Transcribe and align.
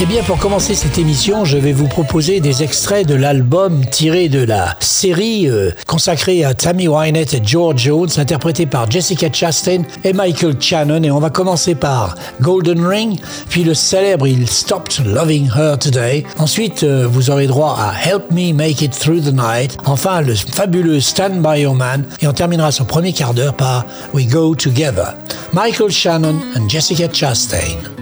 Eh 0.00 0.06
bien, 0.06 0.24
pour 0.24 0.38
commencer 0.38 0.74
cette 0.74 0.98
émission, 0.98 1.44
je 1.44 1.56
vais 1.56 1.72
vous 1.72 1.86
proposer 1.86 2.40
des 2.40 2.64
extraits 2.64 3.06
de 3.06 3.14
l'album 3.14 3.86
tiré 3.86 4.28
de 4.28 4.42
la 4.42 4.74
série 4.80 5.48
euh, 5.48 5.70
consacrée 5.86 6.44
à 6.44 6.52
Tammy 6.52 6.88
Wynette 6.88 7.32
et 7.34 7.40
George 7.42 7.84
Jones, 7.84 8.08
interprété 8.16 8.66
par 8.66 8.90
Jessica 8.90 9.32
Chastain 9.32 9.82
et 10.02 10.12
Michael 10.12 10.60
Shannon. 10.60 11.04
Et 11.04 11.12
on 11.12 11.20
va 11.20 11.30
commencer 11.30 11.76
par 11.76 12.16
Golden 12.40 12.84
Ring, 12.84 13.20
puis 13.48 13.62
le 13.62 13.72
célèbre 13.72 14.26
Il 14.26 14.48
Stopped 14.48 15.06
Loving 15.06 15.48
Her 15.56 15.78
Today. 15.78 16.24
Ensuite, 16.38 16.82
euh, 16.82 17.06
vous 17.08 17.30
aurez 17.30 17.46
droit 17.46 17.78
à 17.78 17.94
Help 18.04 18.32
Me 18.32 18.52
Make 18.52 18.82
It 18.82 18.98
Through 18.98 19.22
the 19.22 19.32
Night. 19.32 19.78
Enfin, 19.84 20.22
le 20.22 20.34
fabuleux 20.34 21.00
Stand 21.00 21.40
By 21.40 21.60
Your 21.60 21.76
Man. 21.76 22.04
Et 22.20 22.26
on 22.26 22.32
terminera 22.32 22.72
son 22.72 22.84
premier 22.84 23.12
quart 23.12 23.32
d'heure 23.32 23.54
par 23.54 23.86
We 24.12 24.26
Go 24.26 24.56
Together. 24.56 25.14
Michael 25.52 25.90
Shannon 25.90 26.34
and 26.56 26.68
Jessica 26.68 27.08
Chastain. 27.10 27.93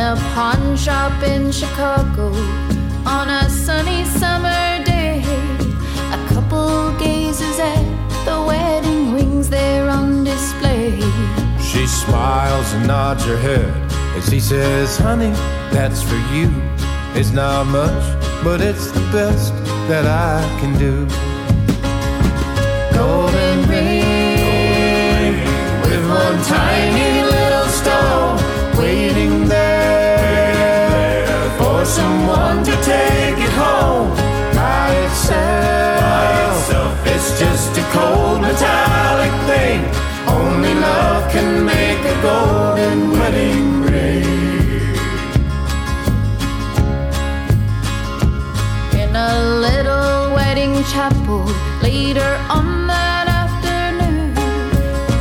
A 0.00 0.16
pawn 0.34 0.76
shop 0.76 1.22
in 1.22 1.52
Chicago 1.52 2.32
on 3.04 3.28
a 3.28 3.50
sunny 3.50 4.04
summer 4.04 4.82
day. 4.84 5.22
A 6.16 6.18
couple 6.32 6.96
gazes 6.98 7.58
at 7.58 7.84
the 8.24 8.42
wedding 8.46 9.12
rings 9.12 9.50
there 9.50 9.90
on 9.90 10.24
display. 10.24 11.00
She 11.60 11.86
smiles 11.86 12.72
and 12.72 12.86
nods 12.86 13.24
her 13.26 13.36
head 13.36 13.72
as 14.16 14.26
he 14.26 14.40
says, 14.40 14.96
Honey, 14.96 15.32
that's 15.70 16.02
for 16.02 16.20
you. 16.34 16.50
It's 17.14 17.30
not 17.30 17.66
much, 17.66 18.04
but 18.42 18.60
it's 18.62 18.90
the 18.92 19.06
best 19.12 19.52
that 19.88 20.06
I 20.06 20.40
can 20.60 20.78
do. 20.78 21.06
Golden 22.96 23.68
ring 23.68 25.36
with 25.84 26.04
one 26.08 26.42
tiny 26.44 26.89
can 41.32 41.64
make 41.64 42.02
a 42.04 42.22
golden 42.22 43.12
wedding 43.12 43.82
ring. 43.82 44.24
In 48.98 49.14
a 49.14 49.34
little 49.66 50.34
wedding 50.34 50.74
chapel 50.84 51.44
later 51.82 52.32
on 52.50 52.88
that 52.88 53.26
afternoon, 53.42 54.36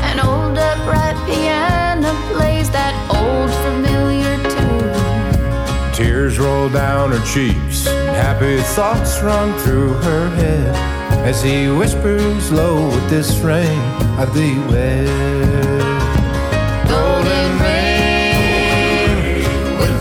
an 0.10 0.20
old 0.20 0.58
upright 0.58 1.18
piano 1.28 2.12
plays 2.34 2.72
that 2.72 2.96
old 3.14 3.52
familiar 3.66 4.36
tune. 4.56 5.94
Tears 5.94 6.40
roll 6.40 6.70
down 6.70 7.12
her 7.12 7.24
cheeks, 7.24 7.86
happy 7.86 8.58
thoughts 8.76 9.22
run 9.22 9.58
through 9.60 9.94
her 9.94 10.30
head 10.38 10.76
as 11.24 11.44
he 11.44 11.68
whispers 11.70 12.52
low 12.52 12.88
with 12.88 13.10
this 13.12 13.38
ring 13.42 13.80
of 14.18 14.34
the 14.34 14.58
wed. 14.72 15.59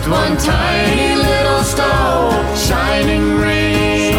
One 0.09 0.35
tiny 0.37 1.15
little 1.15 1.63
stone, 1.63 2.55
shining 2.55 3.37
ring. 3.37 4.15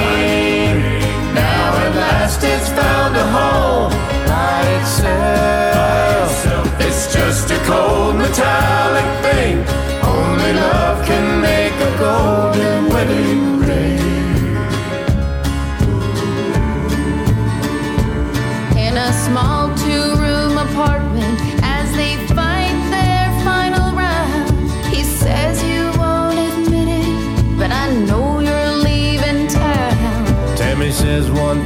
Now 1.34 1.74
at 1.84 1.94
last 1.96 2.44
it's 2.44 2.68
found 2.68 3.16
a 3.16 3.26
home 3.36 3.90
by 4.26 4.62
itself. 4.78 6.32
It's 6.80 7.12
just 7.12 7.50
a 7.50 7.58
cold 7.66 8.16
metallic 8.16 8.59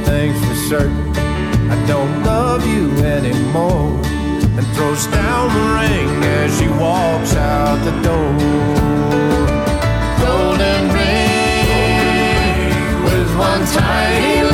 thing's 0.05 0.39
for 0.45 0.55
certain 0.69 1.15
I 1.69 1.85
don't 1.87 2.23
love 2.23 2.65
you 2.67 2.91
anymore. 3.03 3.89
And 4.57 4.65
throws 4.75 5.07
down 5.07 5.49
the 5.53 5.65
ring 5.79 6.23
as 6.23 6.57
she 6.57 6.67
walks 6.67 7.35
out 7.35 7.77
the 7.83 7.91
door 8.07 8.31
golden 10.21 10.81
ring 10.95 11.93
with 13.03 13.29
one 13.37 13.65
tiny 13.65 14.44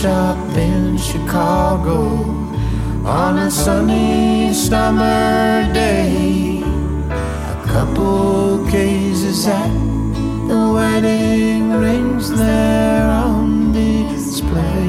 shop 0.00 0.56
in 0.56 0.96
Chicago 0.96 2.00
on 3.04 3.38
a 3.38 3.50
sunny 3.50 4.50
summer 4.54 5.70
day. 5.74 6.62
A 7.54 7.62
couple 7.66 8.64
gazes 8.70 9.46
at 9.46 9.68
the 10.48 10.72
wedding 10.72 11.72
rings 11.72 12.30
there 12.30 13.10
on 13.10 13.72
display. 13.74 14.88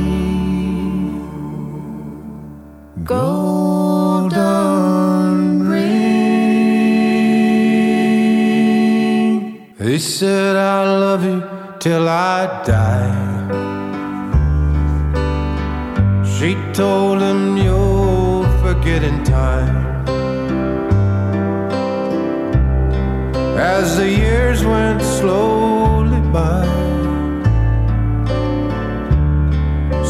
Golden. 3.03 3.41
They 9.77 9.99
said 9.99 10.55
I 10.55 10.85
love 10.85 11.25
you 11.25 11.43
till 11.79 12.07
I 12.07 12.63
die. 12.63 13.30
She 16.41 16.55
told 16.73 17.21
him 17.21 17.55
you'll 17.55 18.45
forget 18.63 19.03
in 19.03 19.23
time. 19.23 19.75
As 23.55 23.97
the 23.97 24.09
years 24.09 24.65
went 24.65 25.03
slowly 25.03 26.19
by, 26.33 26.65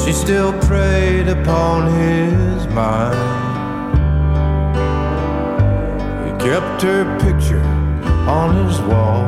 she 0.05 0.13
still 0.13 0.53
preyed 0.61 1.27
upon 1.27 1.91
his 1.99 2.65
mind. 2.67 3.17
He 6.25 6.31
kept 6.49 6.81
her 6.83 7.03
picture 7.19 7.65
on 8.39 8.55
his 8.65 8.79
wall. 8.83 9.25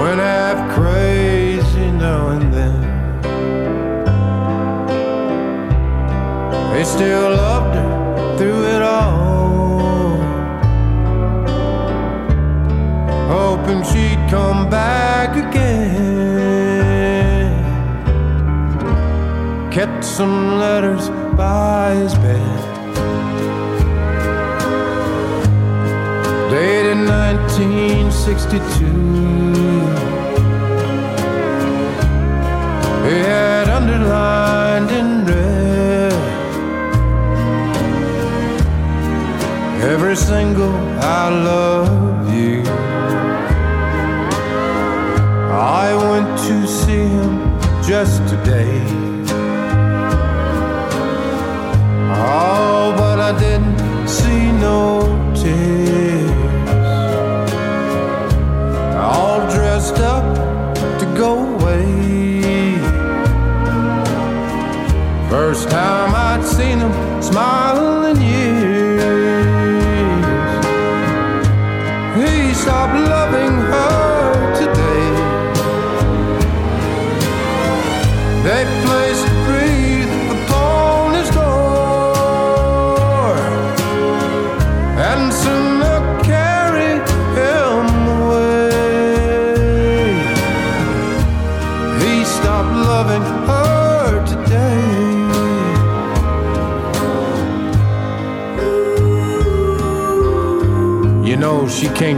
Went 0.00 0.18
half 0.18 0.74
crazy 0.74 1.90
now 1.90 2.28
still 6.88 7.30
loved 7.30 7.74
her 7.74 8.36
through 8.38 8.64
it 8.74 8.80
all. 8.80 10.16
Hoping 13.28 13.82
she'd 13.90 14.22
come 14.30 14.70
back 14.70 15.36
again. 15.36 15.68
Kept 19.70 20.02
some 20.02 20.58
letters 20.58 21.10
by 21.36 21.94
his 21.94 22.14
bed. 22.14 22.64
Dated 26.50 27.00
1962. 27.06 28.86
He 33.08 33.16
had 33.32 33.68
underlined 33.68 34.90
in 34.90 35.17
every 40.10 40.24
single 40.24 40.74
I 41.02 41.28
love 41.28 42.34
you. 42.34 42.62
I 45.52 45.94
went 46.10 46.38
to 46.48 46.66
see 46.66 47.08
him 47.16 47.60
just 47.82 48.26
today. 48.26 48.80
Oh, 52.16 52.94
but 52.96 53.20
I 53.20 53.38
didn't 53.38 54.08
see 54.08 54.50
no 54.52 55.02
tears. 55.34 56.30
All 58.96 59.40
dressed 59.50 59.98
up 59.98 60.24
to 61.00 61.04
go 61.18 61.32
away. 61.54 62.78
First 65.28 65.68
time 65.68 66.14
I'd 66.14 66.46
seen 66.46 66.78
him 66.78 67.22
smiling. 67.22 68.37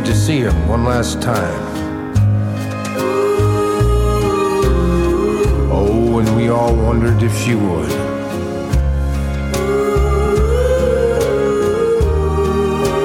need 0.01 0.07
to 0.07 0.15
see 0.15 0.39
him 0.39 0.69
one 0.69 0.85
last 0.85 1.21
time. 1.21 1.61
Oh, 5.71 6.19
and 6.19 6.37
we 6.37 6.49
all 6.49 6.75
wondered 6.75 7.23
if 7.23 7.37
she 7.37 7.55
would. 7.55 7.91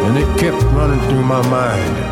And 0.05 0.17
it 0.17 0.39
kept 0.39 0.61
running 0.73 0.99
through 1.09 1.23
my 1.23 1.41
mind. 1.49 2.04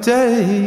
today. 0.00 0.61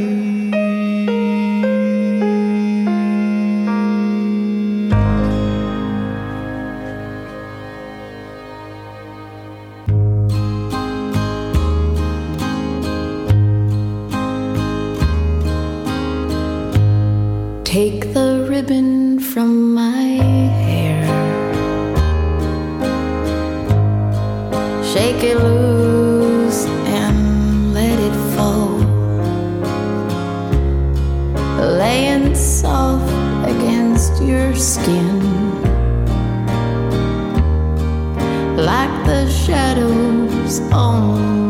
shadows 39.30 40.60
on. 40.72 41.45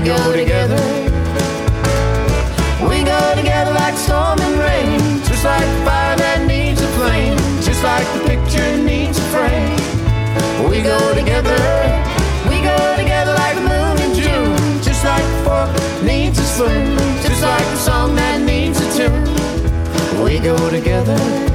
We 0.00 0.06
go 0.06 0.32
together. 0.32 0.76
We 2.82 3.02
go 3.02 3.34
together 3.34 3.72
like 3.72 3.96
storm 3.96 4.38
and 4.40 4.58
rain. 4.60 5.00
Just 5.24 5.42
like 5.42 5.64
fire 5.86 6.16
that 6.16 6.44
needs 6.46 6.82
a 6.82 6.88
flame. 6.98 7.38
Just 7.62 7.82
like 7.82 8.06
the 8.12 8.20
picture 8.28 8.76
needs 8.76 9.16
a 9.16 9.26
frame. 9.32 10.68
We 10.68 10.82
go 10.82 10.98
together. 11.14 11.56
We 12.44 12.60
go 12.60 12.76
together 12.96 13.32
like 13.32 13.54
the 13.56 13.64
moon 13.72 13.96
in 14.04 14.12
June. 14.14 14.82
Just 14.82 15.02
like 15.02 15.24
the 15.32 15.40
fork 15.48 16.04
needs 16.04 16.38
a 16.40 16.44
spoon. 16.44 16.98
Just 17.22 17.42
like 17.42 17.64
the 17.64 17.76
song 17.76 18.16
that 18.16 18.42
needs 18.42 18.78
a 18.78 18.88
tune. 18.92 20.22
We 20.22 20.40
go 20.40 20.58
together. 20.68 21.45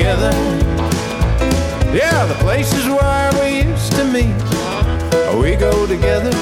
Together. 0.00 0.32
Yeah, 1.92 2.24
the 2.24 2.38
places 2.40 2.86
where 2.88 3.30
we 3.38 3.68
used 3.68 3.92
to 3.92 4.04
meet. 4.04 4.32
We 5.36 5.56
go 5.56 5.86
together. 5.86 6.32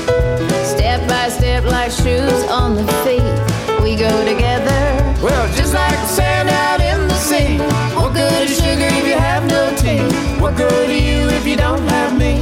Step 0.62 1.00
by 1.08 1.28
step, 1.28 1.64
like 1.64 1.90
shoes 1.90 2.40
on 2.58 2.76
the 2.76 2.86
feet, 3.02 3.34
we 3.82 3.96
go 3.96 4.14
together. 4.24 4.82
Well, 5.20 5.44
just 5.56 5.74
like 5.74 5.98
the 6.04 6.06
sand 6.06 6.48
out 6.48 6.80
in 6.80 7.08
the 7.08 7.14
sea. 7.14 7.58
What 7.98 8.14
good 8.14 8.48
is 8.48 8.56
sugar 8.56 8.90
if 9.00 9.04
you 9.04 9.18
have 9.18 9.44
no 9.50 9.74
tea? 9.74 10.06
What 10.40 10.56
good 10.56 10.88
are 10.88 11.02
you 11.10 11.26
if 11.38 11.44
you 11.44 11.56
don't 11.56 11.82
have 11.96 12.16
me? 12.16 12.34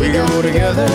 We 0.00 0.12
go 0.12 0.24
together. 0.40 0.88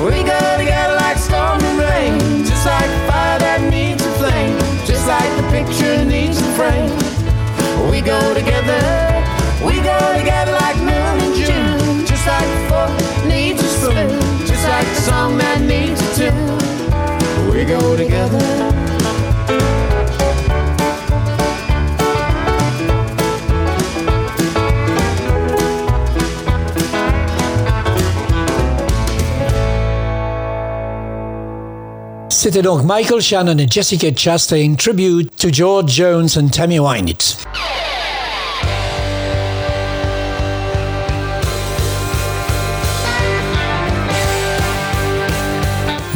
We 0.00 0.24
go 0.32 0.40
together 0.56 0.94
like 0.96 1.18
storm 1.18 1.60
and 1.60 1.78
rain. 1.78 2.44
Just 2.46 2.64
like 2.64 2.90
fire 3.06 3.38
that 3.44 3.60
needs 3.70 4.02
a 4.02 4.12
flame. 4.16 4.56
Just 4.86 5.06
like 5.06 5.30
the 5.36 5.46
picture 5.52 6.06
needs 6.06 6.40
a 6.40 6.50
frame. 6.56 7.07
We 7.90 8.00
go 8.00 8.34
together. 8.34 8.80
We 9.64 9.76
go 9.80 9.98
together 10.18 10.52
like 10.52 10.76
moon 10.78 11.16
and 11.24 11.34
June. 11.34 12.06
Just 12.06 12.26
like 12.26 12.48
the 12.54 12.60
fork 12.68 13.26
needs 13.26 13.62
a 13.62 13.68
spoon. 13.68 14.46
Just 14.46 14.64
like 14.68 14.86
the 14.86 15.00
song 15.00 15.38
that 15.38 15.60
needs 15.60 16.00
a 16.00 16.10
tune. 16.18 17.52
We 17.52 17.64
go 17.64 17.96
together. 17.96 18.78
C'était 32.30 32.62
donc 32.62 32.84
Michael 32.84 33.20
Shannon 33.20 33.58
et 33.58 33.66
Jessica 33.68 34.12
Chastain 34.14 34.76
tribute 34.76 35.28
to 35.38 35.50
George 35.50 35.88
Jones 35.88 36.36
and 36.36 36.48
Tammy 36.52 36.78
Wynette. 36.78 37.47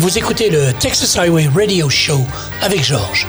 Vous 0.02 0.18
écoutez 0.18 0.50
le 0.50 0.72
Texas 0.80 1.16
Highway 1.16 1.48
Radio 1.54 1.88
Show 1.88 2.22
avec 2.60 2.82
Georges. 2.82 3.28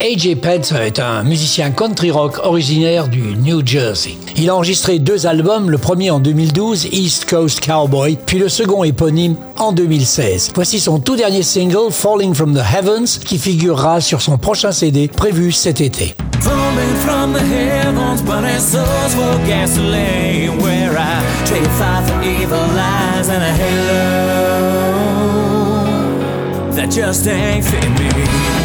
AJ 0.00 0.36
Pence 0.40 0.72
est 0.72 0.98
un 0.98 1.24
musicien 1.24 1.70
country 1.72 2.10
rock 2.10 2.38
originaire 2.42 3.08
du 3.08 3.36
New 3.36 3.60
Jersey. 3.66 4.16
Il 4.38 4.48
a 4.48 4.54
enregistré 4.54 4.98
deux 4.98 5.26
albums, 5.26 5.68
le 5.68 5.76
premier 5.76 6.10
en 6.10 6.20
2012, 6.20 6.86
East 6.90 7.28
Coast 7.28 7.60
Cowboy, 7.60 8.16
puis 8.24 8.38
le 8.38 8.48
second 8.48 8.84
éponyme 8.84 9.36
en 9.58 9.72
2016. 9.72 10.52
Voici 10.54 10.80
son 10.80 11.00
tout 11.00 11.16
dernier 11.16 11.42
single, 11.42 11.92
Falling 11.92 12.32
from 12.32 12.54
the 12.54 12.64
Heavens, 12.74 13.18
qui 13.26 13.36
figurera 13.36 14.00
sur 14.00 14.22
son 14.22 14.38
prochain 14.38 14.72
CD 14.72 15.06
prévu 15.08 15.52
cet 15.52 15.82
été. 15.82 16.14
Falling 16.42 16.96
from 17.04 17.32
the 17.32 17.40
heavens, 17.40 18.22
burning 18.22 18.60
souls 18.60 19.14
for 19.14 19.38
gasoline. 19.46 20.58
Where 20.58 20.96
I 20.96 21.22
trade 21.46 21.70
fire 21.78 22.04
for 22.06 22.22
evil 22.22 22.66
lies 22.76 23.28
and 23.28 23.42
a 23.42 23.52
halo 23.52 24.38
that 26.72 26.90
just 26.90 27.26
ain't 27.26 27.64
fitting 27.64 27.94
me. 27.94 28.57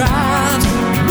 Tried. 0.00 0.60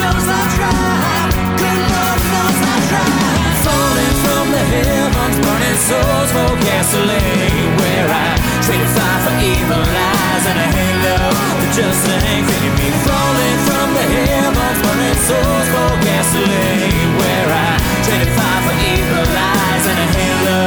Knows 0.01 0.25
I 0.25 0.41
tried. 0.57 1.29
Good 1.61 1.81
Lord 1.93 2.21
knows 2.33 2.59
I 2.73 2.77
tried. 2.89 3.53
Falling 3.65 4.15
from 4.23 4.45
the 4.55 4.63
heavens, 4.73 5.37
burning 5.45 5.79
souls 5.85 6.29
for 6.33 6.51
gasoline. 6.65 7.69
Where 7.77 8.09
I 8.09 8.29
traded 8.65 8.89
fire 8.97 9.19
for 9.25 9.35
evil 9.45 9.83
lies 9.97 10.43
and 10.49 10.57
a 10.57 10.67
halo 10.73 11.17
that 11.59 11.71
just 11.77 12.03
ain't 12.09 12.45
fitting 12.49 12.75
me. 12.81 12.87
Falling 13.05 13.59
from 13.69 13.87
the 13.93 14.05
heavens, 14.09 14.79
burning 14.81 15.19
souls 15.27 15.67
for 15.69 15.89
gasoline. 16.01 17.09
Where 17.19 17.49
I 17.53 17.69
traded 18.05 18.31
fire 18.33 18.61
for 18.65 18.75
evil 18.89 19.25
lies 19.37 19.85
and 19.85 19.99
a 20.01 20.07
halo 20.17 20.61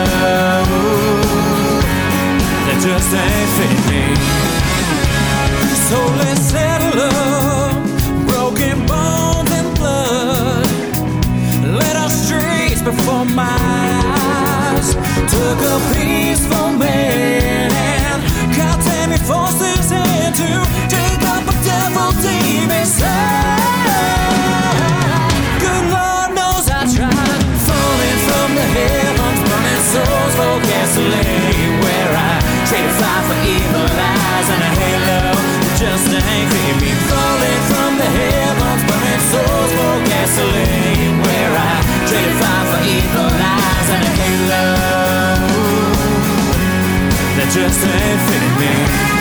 that 2.70 2.78
just 2.86 3.10
ain't 3.10 3.50
fitting 3.58 3.84
me. 3.90 4.04
So 5.92 5.98
let's 6.16 6.40
settle 6.40 7.02
up, 7.02 7.41
before 12.96 13.24
my 13.24 13.58
eyes 14.18 14.94
took 15.30 15.58
a 15.74 15.78
peaceful 15.94 16.70
man 16.76 17.70
and 17.72 18.22
captain 18.54 19.10
me 19.10 19.16
forces 19.16 19.90
into 19.92 20.48
dig 20.88 21.22
up 21.24 21.44
a 21.48 21.56
devil 21.64 22.12
deep 22.22 22.70
inside. 22.80 23.61
Just 47.62 47.86
ain't 47.86 48.20
fitting 48.28 48.58
me. 48.58 49.11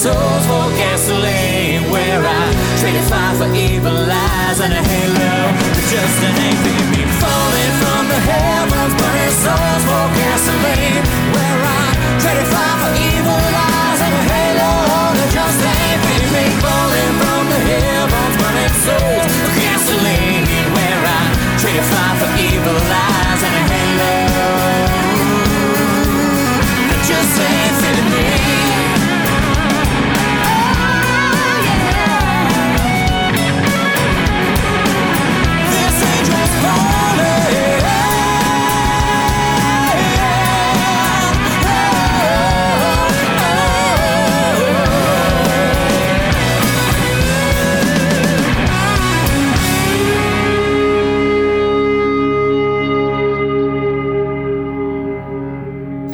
Souls 0.00 0.44
for 0.48 0.64
gasoline. 0.80 1.84
Where 1.92 2.24
I 2.24 2.44
traded 2.80 3.04
fire 3.04 3.36
for 3.36 3.52
evil 3.52 3.92
lies 3.92 4.58
and 4.64 4.72
a 4.72 4.80
halo 4.80 5.34
just 5.92 6.16
ain't 6.24 6.56
fitting 6.64 6.90
me. 6.96 7.04
Falling 7.20 7.72
from 7.84 8.02
the 8.08 8.20
heavens, 8.32 8.92
burning 8.96 9.36
souls 9.44 9.82
for 9.84 10.04
gasoline. 10.16 11.04
Where 11.36 11.60
I 11.76 11.84
traded 12.16 12.48
fire 12.48 12.76
for 12.80 12.92
evil 12.96 13.42
lies 13.56 14.00
and 14.00 14.14
a 14.16 14.24
halo 14.32 14.72
just 15.36 15.60
ain't 15.68 16.00
fitting 16.08 16.32
me. 16.32 16.44
Falling 16.64 17.14
from 17.20 17.42
the 17.52 17.60
heavens, 17.68 18.34
burning 18.40 18.74
souls 18.84 19.32
for 19.36 19.52
gasoline. 19.60 20.48
Where 20.76 21.02
I 21.12 21.20
traded 21.60 21.84
fire 21.92 22.16
for 22.20 22.30
evil 22.40 22.80
lies 22.88 23.09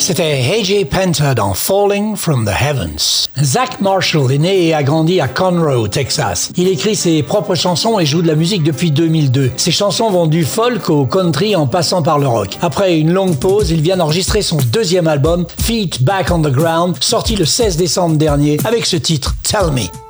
C'était 0.06 0.40
AJ 0.56 0.84
Penta 0.88 1.34
dans 1.34 1.52
Falling 1.52 2.14
from 2.14 2.44
the 2.44 2.54
Heavens. 2.62 3.26
Zach 3.42 3.80
Marshall 3.80 4.30
est 4.30 4.38
né 4.38 4.68
et 4.68 4.72
a 4.72 4.84
grandi 4.84 5.20
à 5.20 5.26
Conroe, 5.26 5.88
Texas. 5.88 6.52
Il 6.56 6.68
écrit 6.68 6.94
ses 6.94 7.24
propres 7.24 7.56
chansons 7.56 7.98
et 7.98 8.06
joue 8.06 8.22
de 8.22 8.28
la 8.28 8.36
musique 8.36 8.62
depuis 8.62 8.92
2002. 8.92 9.50
Ses 9.56 9.72
chansons 9.72 10.08
vont 10.08 10.28
du 10.28 10.44
folk 10.44 10.90
au 10.90 11.06
country 11.06 11.56
en 11.56 11.66
passant 11.66 12.02
par 12.02 12.20
le 12.20 12.28
rock. 12.28 12.56
Après 12.62 13.00
une 13.00 13.12
longue 13.12 13.36
pause, 13.36 13.72
il 13.72 13.80
vient 13.80 13.96
d'enregistrer 13.96 14.42
son 14.42 14.58
deuxième 14.70 15.08
album, 15.08 15.44
Feet 15.60 16.00
Back 16.04 16.30
on 16.30 16.40
the 16.40 16.52
Ground, 16.52 16.94
sorti 17.00 17.34
le 17.34 17.44
16 17.44 17.76
décembre 17.76 18.14
dernier 18.14 18.58
avec 18.64 18.86
ce 18.86 18.96
titre, 18.96 19.34
Tell 19.42 19.72
Me. 19.72 20.05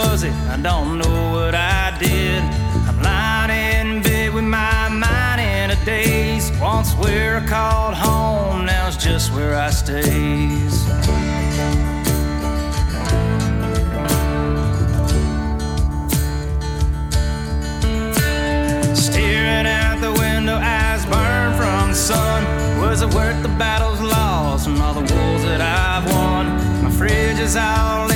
fuzzy. 0.00 0.30
I 0.54 0.56
don't 0.56 0.98
know 0.98 1.16
what 1.34 1.54
I 1.54 1.96
did. 1.98 2.42
I'm 2.88 2.98
lying 3.02 3.52
in 3.74 4.02
bed 4.02 4.32
with 4.34 4.44
my 4.44 4.88
mind 4.88 5.40
in 5.40 5.70
a 5.76 5.84
daze. 5.84 6.50
Once 6.58 6.94
we're 7.02 7.42
called 7.46 7.94
home, 7.94 8.64
now 8.64 8.88
it's 8.88 8.96
just 8.96 9.32
where 9.34 9.54
I 9.54 9.70
stays. 9.70 10.74
Staring 19.06 19.66
out 19.66 19.98
the 20.00 20.12
window, 20.24 20.56
eyes 20.56 21.04
burn 21.12 21.48
from 21.58 21.90
the 21.90 22.00
sun. 22.10 22.40
Was 22.80 23.02
it 23.02 23.12
worth 23.14 23.40
the 23.42 23.52
battles 23.64 24.00
lost 24.00 24.66
and 24.66 24.78
all 24.80 24.94
the 24.94 25.06
wars 25.14 25.42
that 25.42 25.60
I've 25.60 26.06
won? 26.14 26.44
My 26.84 26.90
fridge 26.90 27.38
is 27.38 27.56
all 27.56 28.09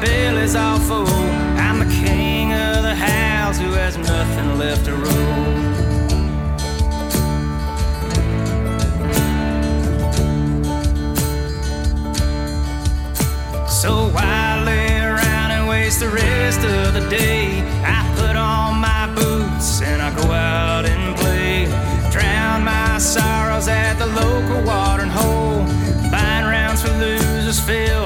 Billy's 0.00 0.54
awful. 0.54 1.06
I'm 1.58 1.80
the 1.80 1.92
king 2.06 2.52
of 2.52 2.82
the 2.84 2.94
house 2.94 3.58
who 3.58 3.72
has 3.72 3.96
nothing 3.96 4.56
left 4.56 4.84
to 4.84 4.94
rule. 4.94 5.68
So 13.68 14.12
I 14.14 14.62
lay 14.64 15.00
around 15.00 15.50
and 15.50 15.68
waste 15.68 15.98
the 15.98 16.08
rest 16.08 16.60
of 16.60 16.94
the 16.94 17.08
day. 17.10 17.60
I 17.82 17.98
put 18.16 18.36
on 18.36 18.78
my 18.80 19.12
boots 19.16 19.82
and 19.82 20.00
I 20.00 20.14
go 20.14 20.30
out 20.30 20.84
and 20.84 21.16
play. 21.16 21.64
Drown 22.12 22.62
my 22.62 22.98
sorrows 22.98 23.66
at 23.66 23.94
the 23.98 24.06
local 24.06 24.62
watering 24.62 25.10
hole. 25.10 25.64
Buying 26.12 26.44
rounds 26.44 26.82
for 26.82 26.92
losers, 26.98 27.58
fill 27.58 27.97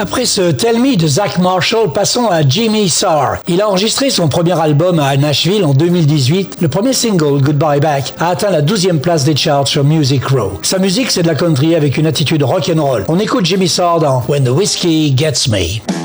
Après 0.00 0.26
ce 0.26 0.52
Tell 0.52 0.78
Me 0.78 0.96
de 0.96 1.08
Zach 1.08 1.38
Marshall, 1.38 1.92
passons 1.92 2.28
à 2.28 2.42
Jimmy 2.48 2.88
Sarr. 2.88 3.38
Il 3.48 3.60
a 3.60 3.68
enregistré 3.68 4.10
son 4.10 4.28
premier 4.28 4.56
album 4.58 5.00
à 5.00 5.16
Nashville 5.16 5.64
en 5.64 5.74
2018. 5.74 6.58
Le 6.60 6.68
premier 6.68 6.92
single, 6.92 7.42
Goodbye 7.42 7.80
Back, 7.80 8.14
a 8.20 8.28
atteint 8.28 8.50
la 8.50 8.62
12e 8.62 9.00
place 9.00 9.24
des 9.24 9.34
charts 9.34 9.66
sur 9.66 9.82
Music 9.82 10.24
Row. 10.26 10.60
Sa 10.62 10.78
musique, 10.78 11.10
c'est 11.10 11.22
de 11.22 11.26
la 11.26 11.34
country 11.34 11.74
avec 11.74 11.96
une 11.96 12.06
attitude 12.06 12.44
rock'n'roll. 12.44 13.06
On 13.08 13.18
écoute 13.18 13.44
Jimmy 13.44 13.68
Sarr 13.68 13.98
dans 13.98 14.22
When 14.28 14.44
the 14.44 14.50
Whiskey 14.50 15.12
Gets 15.16 15.50
Me. 15.50 15.97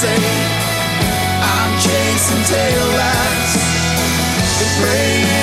Say 0.00 0.16
I'm 1.42 1.78
chasing 1.78 2.44
tail 2.44 2.86
lights 3.00 3.56
and 4.62 4.70
praying 4.80 5.39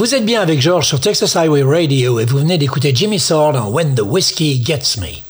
Vous 0.00 0.14
êtes 0.14 0.24
bien 0.24 0.40
avec 0.40 0.60
George 0.60 0.88
sur 0.88 0.98
Texas 0.98 1.36
Highway 1.36 1.62
Radio 1.62 2.20
et 2.20 2.24
vous 2.24 2.38
venez 2.38 2.58
d'écouter 2.58 2.90
Jimmy 2.94 3.20
Sword 3.20 3.54
en 3.54 3.68
When 3.68 3.94
the 3.94 4.02
Whiskey 4.02 4.60
Gets 4.60 4.98
Me. 4.98 5.29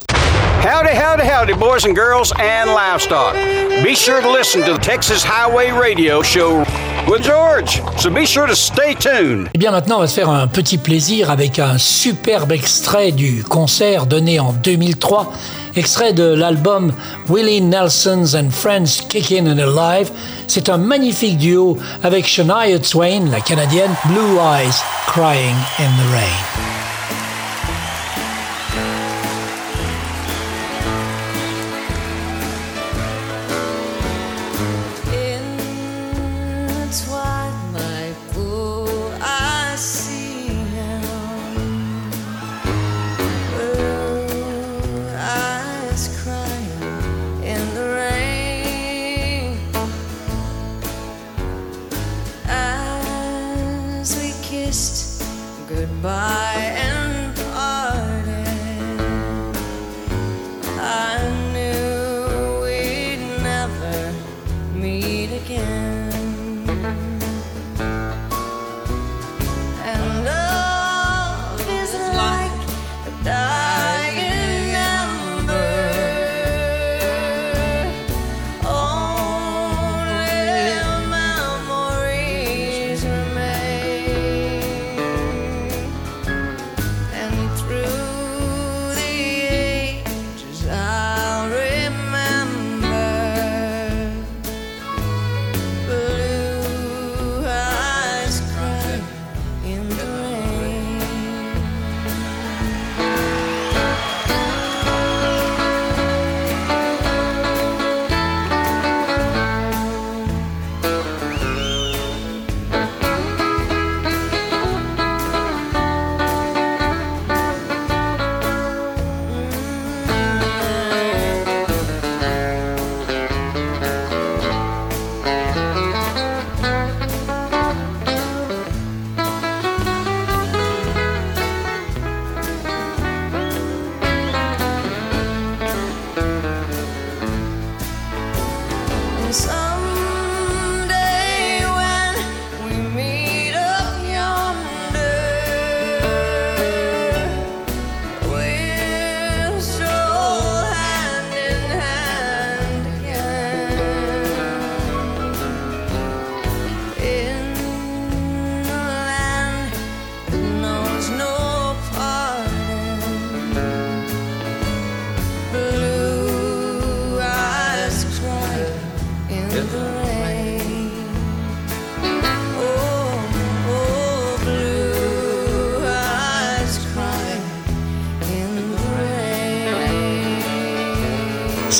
Howdy, 0.63 0.95
howdy, 0.95 1.25
howdy, 1.25 1.55
boys 1.55 1.87
and 1.87 1.97
girls 1.97 2.35
and 2.39 2.69
livestock. 2.75 3.35
Be 3.83 3.95
sure 3.95 4.21
to 4.21 4.31
listen 4.31 4.63
to 4.67 4.75
the 4.75 4.79
Texas 4.79 5.25
Highway 5.25 5.71
Radio 5.71 6.21
Show 6.21 6.67
with 7.09 7.23
George, 7.23 7.81
so 7.99 8.11
be 8.11 8.27
sure 8.27 8.47
to 8.47 8.55
stay 8.55 8.93
tuned. 8.93 9.49
Eh 9.55 9.59
bien 9.59 9.71
maintenant, 9.71 9.97
on 9.97 10.01
va 10.01 10.07
se 10.07 10.15
faire 10.15 10.29
un 10.29 10.47
petit 10.49 10.77
plaisir 10.77 11.31
avec 11.31 11.59
un 11.59 11.79
superbe 11.79 12.53
extrait 12.53 13.11
du 13.11 13.43
concert 13.43 14.05
donné 14.05 14.39
en 14.39 14.53
2003, 14.53 15.33
extrait 15.77 16.13
de 16.13 16.35
l'album 16.35 16.93
Willie 17.31 17.63
Nelson's 17.63 18.35
and 18.35 18.51
Friends 18.51 19.01
Kickin' 19.09 19.47
and 19.47 19.59
Alive. 19.59 20.11
C'est 20.47 20.69
un 20.69 20.77
magnifique 20.77 21.39
duo 21.39 21.79
avec 22.03 22.27
Shania 22.27 22.79
Twain, 22.79 23.31
la 23.31 23.41
canadienne, 23.41 23.95
Blue 24.05 24.39
Eyes 24.39 24.83
Crying 25.07 25.57
in 25.79 25.89
the 25.97 26.13
Rain. 26.13 26.80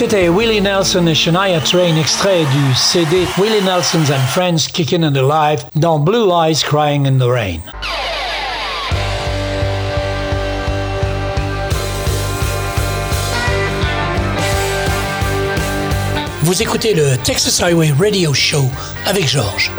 C'était 0.01 0.31
Willie 0.31 0.63
Nelson 0.63 1.07
et 1.09 1.15
Shania 1.15 1.61
Twain, 1.61 1.95
extrait 1.99 2.47
du 2.47 2.75
CD 2.75 3.27
Willie 3.37 3.63
Nelson's 3.63 4.11
and 4.11 4.27
Friends 4.29 4.67
Kickin' 4.73 5.05
and 5.05 5.15
Alive 5.15 5.67
dans 5.77 5.99
Blue 5.99 6.31
Eyes 6.33 6.63
Crying 6.65 7.07
in 7.07 7.19
the 7.19 7.29
Rain. 7.29 7.61
Vous 16.45 16.63
écoutez 16.63 16.95
le 16.95 17.19
Texas 17.19 17.61
Highway 17.61 17.93
Radio 18.01 18.33
Show 18.33 18.65
avec 19.05 19.29
Georges. 19.29 19.71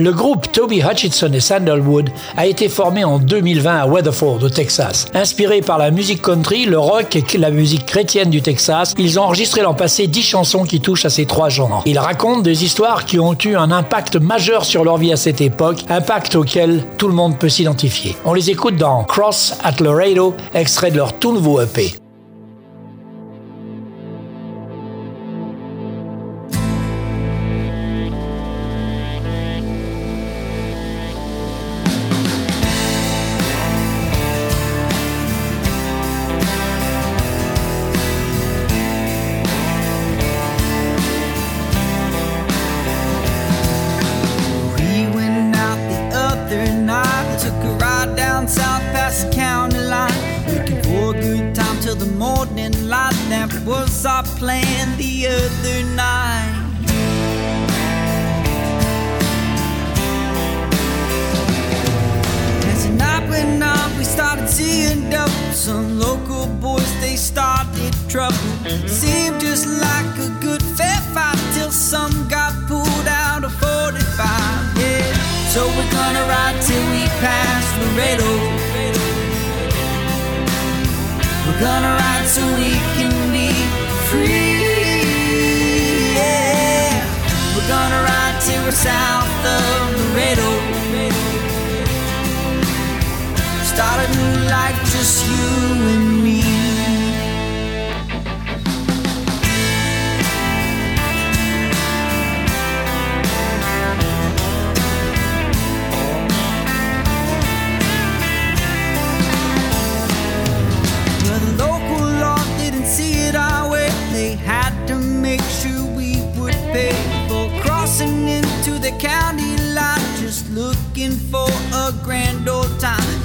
Le 0.00 0.12
groupe 0.12 0.50
Toby 0.50 0.80
Hutchinson 0.80 1.30
et 1.34 1.40
Sandalwood 1.40 2.08
a 2.34 2.46
été 2.46 2.70
formé 2.70 3.04
en 3.04 3.18
2020 3.18 3.80
à 3.80 3.86
Weatherford, 3.86 4.42
au 4.42 4.48
Texas. 4.48 5.04
Inspiré 5.12 5.60
par 5.60 5.76
la 5.76 5.90
musique 5.90 6.22
country, 6.22 6.64
le 6.64 6.78
rock 6.78 7.16
et 7.16 7.36
la 7.36 7.50
musique 7.50 7.84
chrétienne 7.84 8.30
du 8.30 8.40
Texas, 8.40 8.94
ils 8.96 9.20
ont 9.20 9.24
enregistré 9.24 9.60
l'an 9.60 9.74
passé 9.74 10.06
10 10.06 10.22
chansons 10.22 10.64
qui 10.64 10.80
touchent 10.80 11.04
à 11.04 11.10
ces 11.10 11.26
trois 11.26 11.50
genres. 11.50 11.82
Ils 11.84 11.98
racontent 11.98 12.40
des 12.40 12.64
histoires 12.64 13.04
qui 13.04 13.18
ont 13.18 13.36
eu 13.44 13.56
un 13.56 13.70
impact 13.70 14.16
majeur 14.16 14.64
sur 14.64 14.84
leur 14.84 14.96
vie 14.96 15.12
à 15.12 15.18
cette 15.18 15.42
époque, 15.42 15.84
impact 15.90 16.34
auquel 16.34 16.82
tout 16.96 17.08
le 17.08 17.14
monde 17.14 17.38
peut 17.38 17.50
s'identifier. 17.50 18.16
On 18.24 18.32
les 18.32 18.48
écoute 18.48 18.76
dans 18.76 19.04
Cross 19.04 19.58
at 19.62 19.82
Laredo, 19.84 20.34
extrait 20.54 20.90
de 20.90 20.96
leur 20.96 21.12
tout 21.12 21.34
nouveau 21.34 21.60
EP. 21.60 21.92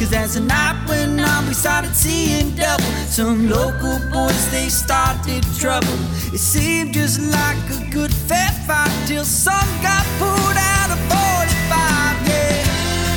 Cause 0.05 0.13
as 0.13 0.33
the 0.35 0.41
night 0.41 0.77
went 0.87 1.19
on, 1.19 1.47
we 1.47 1.55
started 1.55 1.95
seeing 1.95 2.51
double. 2.51 2.85
Some 3.09 3.49
local 3.49 3.97
boys, 4.13 4.51
they 4.51 4.69
started 4.69 5.43
trouble. 5.57 5.97
It 6.31 6.37
seemed 6.37 6.93
just 6.93 7.19
like 7.19 7.57
a 7.73 7.89
good 7.89 8.13
fair 8.13 8.51
fight 8.67 8.93
till 9.07 9.25
some 9.25 9.67
got 9.81 10.05
pulled 10.19 10.57
out 10.77 10.91
of 10.93 10.99
45. 11.09 12.21
Yeah, 12.29 12.61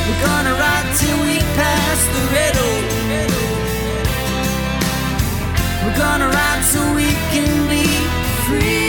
we're 0.09 0.23
gonna 0.25 0.55
ride 0.55 0.89
till 0.97 1.19
we 1.29 1.37
pass 1.61 1.99
the 2.15 2.23
red 2.33 2.55
we're 5.85 5.99
gonna 5.99 6.29
ride 6.29 6.65
so 6.65 6.81
we 6.95 7.09
can 7.33 7.69
be 7.69 7.85
free. 8.47 8.88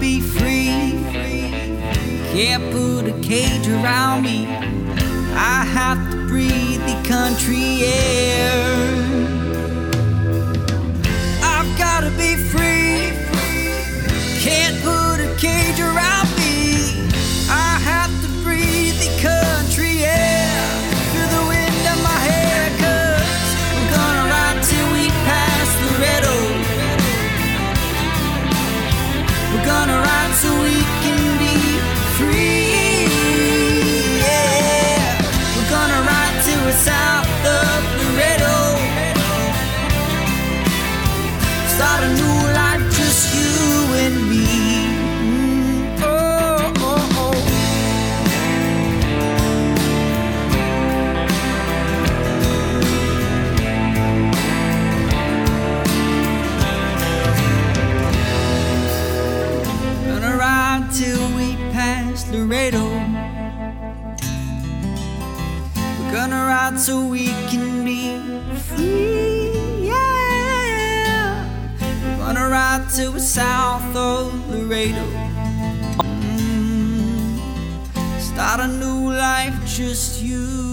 Be 0.00 0.20
free. 0.20 0.92
Can't 2.32 2.70
put 2.70 3.08
a 3.08 3.18
cage 3.20 3.66
around 3.68 4.22
me. 4.22 4.46
I 5.34 5.64
have 5.64 6.10
to 6.12 6.26
breathe 6.26 6.80
the 6.86 7.08
country 7.08 7.82
air. 7.82 8.62
I've 11.42 11.78
gotta 11.78 12.10
be 12.10 12.36
free. 12.36 13.12
Can't 14.40 14.76
put 14.82 15.20
a 15.20 15.34
cage 15.40 15.80
around 15.80 16.17
so 66.88 67.04
we 67.06 67.26
can 67.52 67.84
be 67.84 68.16
free. 68.68 69.84
Yeah. 69.88 71.44
We're 72.16 72.16
gonna 72.16 72.48
ride 72.48 72.86
till 72.94 73.12
we're 73.12 73.18
south 73.18 73.94
of 73.94 74.32
Laredo. 74.48 75.04
Mm. 76.32 77.36
Start 78.18 78.60
a 78.60 78.68
new 78.68 79.12
life, 79.12 79.54
just 79.66 80.22
you 80.22 80.67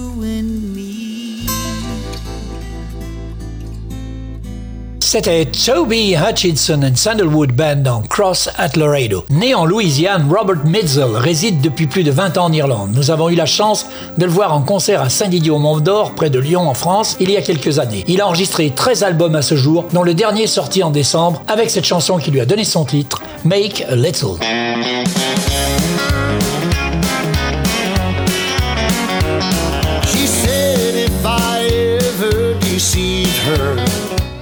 C'était 5.16 5.46
Toby 5.46 6.14
Hutchinson 6.14 6.82
and 6.84 6.98
Sandalwood 6.98 7.54
Band 7.54 7.78
dans 7.78 8.02
Cross 8.02 8.50
at 8.58 8.72
Laredo. 8.76 9.24
Né 9.30 9.56
en 9.56 9.64
Louisiane, 9.64 10.28
Robert 10.30 10.66
Mitchell 10.66 11.16
réside 11.16 11.62
depuis 11.62 11.88
plus 11.88 12.04
de 12.04 12.12
20 12.12 12.38
ans 12.38 12.48
en 12.48 12.52
Irlande. 12.52 12.90
Nous 12.94 13.12
avons 13.12 13.30
eu 13.30 13.36
la 13.36 13.46
chance 13.46 13.86
de 14.18 14.26
le 14.26 14.32
voir 14.32 14.54
en 14.54 14.62
concert 14.62 15.02
à 15.02 15.08
Saint-Didier-au-Mont-d'Or, 15.08 16.16
près 16.16 16.30
de 16.30 16.38
Lyon 16.38 16.68
en 16.68 16.74
France, 16.74 17.16
il 17.22 17.32
y 17.32 17.38
a 17.38 17.42
quelques 17.42 17.80
années. 17.80 18.04
Il 18.10 18.20
a 18.20 18.28
enregistré 18.28 18.74
13 18.76 19.04
albums 19.04 19.36
à 19.36 19.42
ce 19.42 19.56
jour, 19.56 19.86
dont 19.94 20.04
le 20.04 20.16
dernier 20.16 20.48
sorti 20.48 20.84
en 20.84 20.90
décembre 20.90 21.42
avec 21.48 21.70
cette 21.70 21.86
chanson 21.86 22.18
qui 22.18 22.30
lui 22.30 22.42
a 22.42 22.46
donné 22.46 22.66
son 22.66 22.84
titre, 22.84 23.22
Make 23.46 23.86
a 23.88 23.96
Little. 23.96 24.36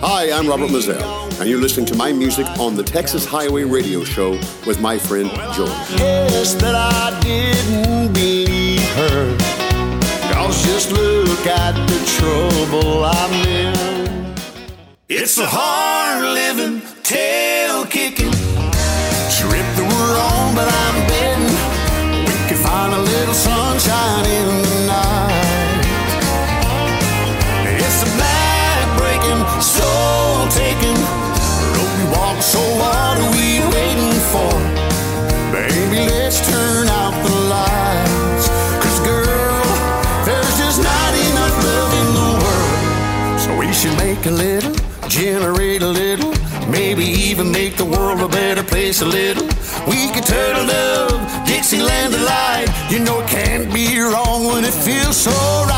Hi, 0.05 0.37
I'm 0.37 0.49
Robert 0.49 0.69
Mizzell, 0.69 1.39
and 1.39 1.49
you're 1.49 1.61
listening 1.61 1.85
to 1.85 1.95
my 1.95 2.11
music 2.11 2.45
on 2.59 2.75
the 2.75 2.83
Texas 2.83 3.25
Highway 3.25 3.63
Radio 3.63 4.03
Show 4.03 4.31
with 4.67 4.81
my 4.81 4.97
friend 4.97 5.29
George. 5.55 5.69
Yes, 5.97 6.55
that 6.55 6.75
I 6.75 7.17
didn't 7.21 8.11
believe 8.11 8.81
her. 8.95 9.37
Cause 10.33 10.61
just 10.65 10.91
look 10.91 11.47
at 11.47 11.71
the 11.87 11.99
trouble 12.19 13.05
I'm 13.05 13.47
in. 13.47 14.35
It's 15.07 15.37
a 15.37 15.45
hard 15.45 16.25
living, 16.25 16.81
tail 17.03 17.85
kicking, 17.85 18.33
trip 19.39 19.67
that 19.77 19.87
we're 19.87 20.19
on, 20.19 20.53
but 20.53 20.67
I'm 20.67 21.07
betting 21.07 22.27
we 22.27 22.49
could 22.49 22.57
find 22.57 22.91
a 22.93 22.99
little 22.99 23.33
something 23.33 23.79
should 23.79 24.72
generate 45.13 45.83
a 45.83 45.87
little, 45.87 46.33
maybe 46.67 47.05
even 47.05 47.51
make 47.51 47.77
the 47.77 47.85
world 47.85 48.19
a 48.19 48.27
better 48.27 48.63
place 48.63 48.99
a 49.01 49.05
little. 49.05 49.45
We 49.87 50.09
could 50.11 50.25
turtle 50.25 50.65
dove, 50.65 51.45
Dixieland 51.45 52.13
delight. 52.13 52.67
You 52.89 52.99
know 52.99 53.19
it 53.21 53.27
can't 53.27 53.71
be 53.71 53.99
wrong 53.99 54.45
when 54.47 54.63
it 54.65 54.73
feels 54.73 55.17
so 55.17 55.31
right. 55.31 55.72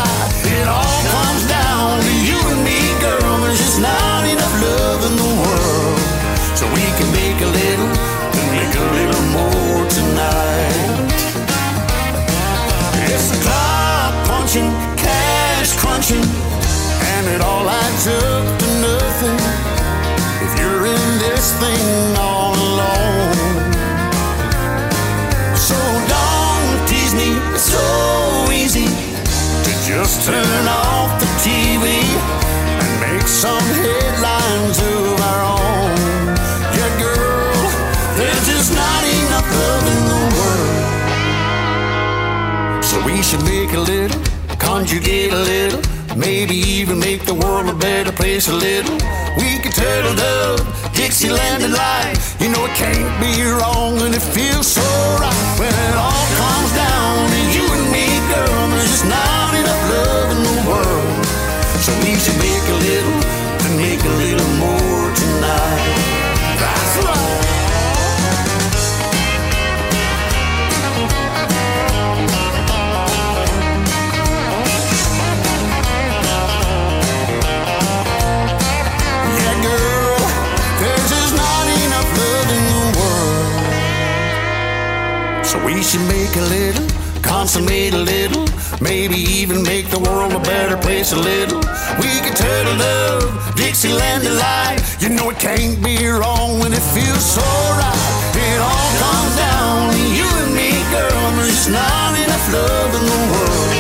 Conjugate 44.85 45.33
a 45.33 45.37
little, 45.37 45.81
maybe 46.15 46.53
even 46.53 46.99
make 46.99 47.25
the 47.25 47.33
world 47.33 47.67
a 47.67 47.73
better 47.73 48.11
place 48.11 48.47
a 48.49 48.53
little. 48.53 48.93
We 49.35 49.57
could 49.57 49.73
turtle 49.73 50.13
dove, 50.13 50.61
Dixieland 50.93 51.63
and 51.63 51.73
light. 51.73 52.15
You 52.39 52.49
know 52.49 52.63
it 52.65 52.75
can't 52.75 53.19
be 53.19 53.41
wrong 53.41 53.99
and 54.01 54.13
it 54.13 54.21
feels 54.21 54.67
so 54.67 54.85
right. 55.19 55.57
When 55.57 55.73
it 55.73 55.95
all 55.95 56.27
comes 56.37 56.71
down 56.75 57.29
to 57.33 57.39
you 57.55 57.65
and 57.65 57.91
me, 57.91 58.05
girl, 58.29 58.69
there's 58.77 58.91
just 58.91 59.05
not 59.05 59.34
we 85.75 85.83
should 85.83 86.07
make 86.07 86.33
a 86.37 86.45
little, 86.55 86.87
consummate 87.21 87.93
a 87.93 87.97
little, 87.97 88.45
maybe 88.79 89.17
even 89.17 89.61
make 89.61 89.89
the 89.89 89.99
world 89.99 90.31
a 90.31 90.39
better 90.39 90.77
place 90.77 91.11
a 91.11 91.19
little. 91.19 91.59
We 91.99 92.11
can 92.23 92.33
turtle 92.33 92.77
love, 92.79 93.55
Dixieland 93.57 94.23
delight. 94.23 94.79
You 95.01 95.09
know 95.09 95.29
it 95.31 95.37
can't 95.37 95.83
be 95.83 95.97
wrong 96.07 96.59
when 96.61 96.71
it 96.71 96.85
feels 96.95 97.25
so 97.37 97.43
right. 97.75 97.99
It 98.39 98.59
all 98.69 98.91
comes 99.03 99.33
down 99.35 99.91
to 99.91 100.03
you 100.15 100.29
and 100.43 100.55
me, 100.55 100.71
girl. 100.95 101.23
There's 101.43 101.67
not 101.67 102.11
enough 102.23 102.45
love 102.55 102.91
in 102.95 103.03
the 103.11 103.21
world. 103.35 103.75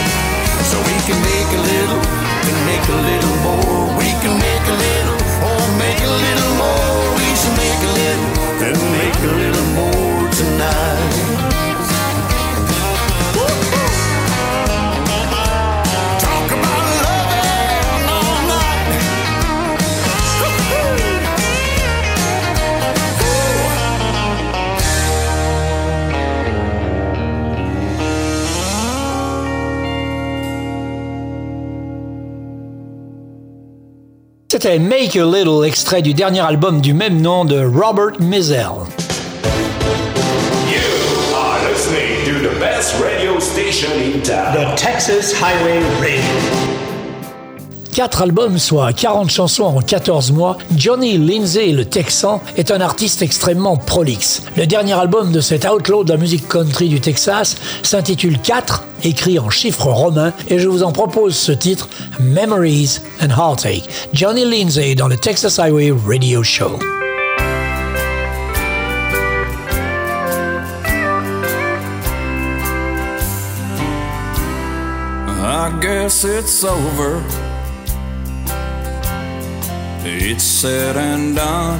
So 0.67 0.75
we 0.89 0.95
can 1.07 1.17
make 1.31 1.49
a 1.59 1.61
little, 1.71 2.01
and 2.49 2.57
make 2.67 2.85
a 2.91 2.99
little 3.07 3.37
more. 3.47 3.74
C'était 34.65 34.79
Make 34.79 35.15
a 35.15 35.23
Little, 35.23 35.63
extrait 35.63 36.01
du 36.01 36.15
dernier 36.15 36.39
album 36.39 36.81
du 36.81 36.95
même 36.95 37.21
nom 37.21 37.45
de 37.45 37.63
Robert 37.63 38.19
Mizell. 38.19 38.87
You 40.67 40.81
are 41.35 41.59
listening 41.69 42.25
to 42.25 42.49
the 42.49 42.59
best 42.59 42.95
radio 42.99 43.39
station 43.39 43.91
in 43.99 44.21
town. 44.23 44.55
The 44.55 44.75
Texas 44.75 45.35
Highway 45.39 45.83
Radio. 46.01 46.75
Quatre 47.93 48.23
albums, 48.23 48.57
soit 48.57 48.91
40 48.91 49.29
chansons 49.29 49.65
en 49.65 49.81
14 49.81 50.31
mois, 50.31 50.57
Johnny 50.75 51.19
Lindsay, 51.19 51.71
le 51.71 51.85
Texan, 51.85 52.41
est 52.57 52.71
un 52.71 52.81
artiste 52.81 53.21
extrêmement 53.21 53.77
prolixe. 53.77 54.41
Le 54.57 54.65
dernier 54.65 54.93
album 54.93 55.31
de 55.31 55.41
cet 55.41 55.65
outlaw 55.65 56.03
de 56.03 56.11
la 56.11 56.17
musique 56.17 56.47
country 56.47 56.89
du 56.89 56.99
Texas 56.99 57.55
s'intitule 57.83 58.39
4, 58.39 58.83
écrit 59.03 59.39
en 59.39 59.49
chiffres 59.49 59.91
romains, 59.91 60.33
et 60.47 60.59
je 60.59 60.67
vous 60.67 60.83
en 60.83 60.91
propose 60.91 61.35
ce 61.35 61.51
titre, 61.51 61.89
Memories 62.19 62.99
and 63.21 63.29
Heartache. 63.29 63.83
Johnny 64.13 64.45
Lindsay 64.45 64.95
dans 64.95 65.07
le 65.07 65.17
Texas 65.17 65.59
Highway 65.59 65.91
Radio 65.91 66.43
Show. 66.43 66.79
I 75.47 75.71
guess 75.81 76.23
it's 76.23 76.63
over. 76.63 77.21
It's 80.03 80.43
said 80.43 80.95
and 80.95 81.35
done. 81.35 81.79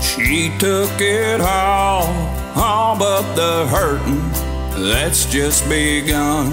She 0.00 0.50
took 0.58 0.90
it 1.00 1.40
all, 1.40 2.06
all 2.56 2.98
but 2.98 3.34
the 3.34 3.66
hurting 3.66 4.20
that's 4.90 5.24
just 5.26 5.68
begun. 5.68 6.52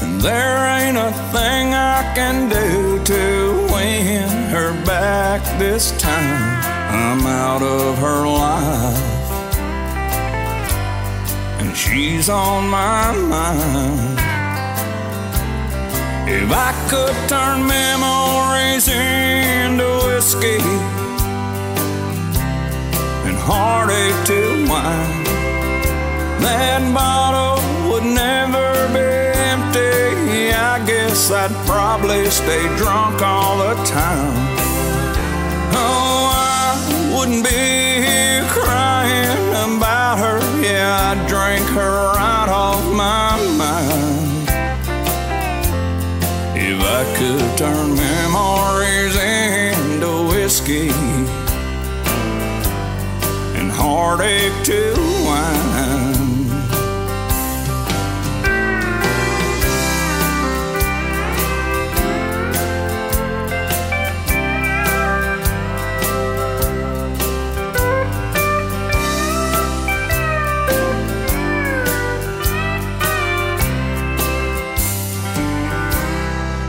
And 0.00 0.20
there 0.20 0.66
ain't 0.78 0.96
a 0.96 1.12
thing 1.32 1.74
I 1.74 2.12
can 2.14 2.48
do 2.48 3.04
to 3.04 3.72
win 3.72 4.28
her 4.50 4.72
back 4.84 5.42
this 5.58 5.92
time. 5.98 6.62
I'm 6.94 7.26
out 7.26 7.62
of 7.62 7.98
her 7.98 8.26
life 8.26 9.14
and 11.60 11.76
she's 11.76 12.28
on 12.28 12.68
my 12.68 13.12
mind. 13.16 14.18
If 16.26 16.50
I 16.50 16.72
could 16.88 17.28
turn 17.28 17.66
memories 17.66 18.88
into 18.88 20.03
and 23.26 23.36
heartache 23.36 24.26
to 24.26 24.66
wine, 24.70 25.24
that 26.40 26.80
bottle 26.94 27.60
would 27.90 28.04
never 28.04 28.88
be 28.88 29.04
empty. 29.52 30.50
I 30.50 30.82
guess 30.86 31.30
I'd 31.30 31.52
probably 31.66 32.24
stay 32.30 32.64
drunk 32.78 33.20
all 33.20 33.58
the 33.58 33.74
time. 33.84 34.56
Oh, 35.76 36.32
I 36.32 37.14
wouldn't 37.14 37.44
be 37.44 37.50
here 37.50 38.44
crying 38.48 39.76
about 39.76 40.18
her. 40.20 40.40
Yeah, 40.62 41.12
I'd 41.12 41.28
drink 41.28 41.68
her 41.76 42.14
right 42.16 42.48
off 42.48 42.82
my 42.94 43.36
mind. 43.60 44.48
If 46.56 46.80
I 46.80 47.04
could 47.18 47.58
turn 47.58 48.03
heartache 54.06 54.52
to 54.64 54.92
wine. 55.24 55.64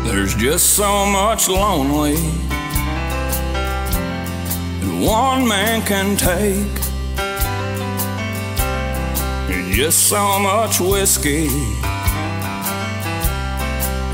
There's 0.06 0.36
just 0.36 0.76
so 0.76 1.06
much 1.06 1.50
lonely 1.50 2.16
that 4.80 5.06
one 5.06 5.46
man 5.46 5.82
can 5.82 6.16
take. 6.16 6.85
Just 9.76 10.08
so 10.08 10.40
much 10.40 10.80
whiskey 10.80 11.50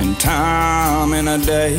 and 0.01 0.19
time 0.19 1.13
in 1.13 1.27
a 1.27 1.37
day. 1.37 1.75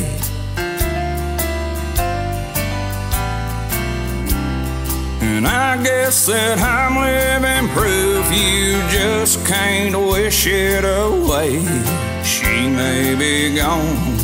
And 5.21 5.49
I 5.49 5.83
guess 5.83 6.27
that 6.27 6.61
I'm 6.61 6.95
living 6.95 7.75
proof 7.75 8.25
you 8.31 8.79
just 8.89 9.45
can't 9.49 9.99
wish 9.99 10.47
it 10.47 10.85
away. 10.85 11.59
She 12.23 12.69
may 12.69 13.17
be 13.17 13.57
gone, 13.57 14.17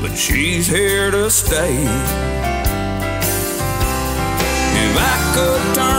but 0.00 0.14
she's 0.14 0.68
here 0.68 1.10
to 1.10 1.28
stay. 1.32 1.82
If 4.84 4.96
I 4.96 5.32
could 5.34 5.74
turn 5.74 5.91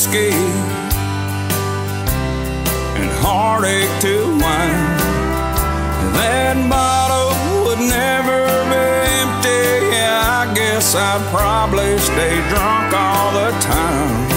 whiskey 0.00 0.30
and 2.96 3.10
heartache 3.20 4.00
to 4.00 4.30
wine, 4.40 4.96
that 6.16 6.56
bottle 6.70 7.36
would 7.64 7.80
never 7.80 8.40
be 8.72 8.80
empty. 9.20 9.94
Yeah, 9.94 10.46
I 10.48 10.54
guess 10.54 10.94
I'd 10.94 11.20
probably 11.30 11.98
stay 11.98 12.40
drunk 12.48 12.94
all 12.94 13.32
the 13.32 13.50
time. 13.60 14.29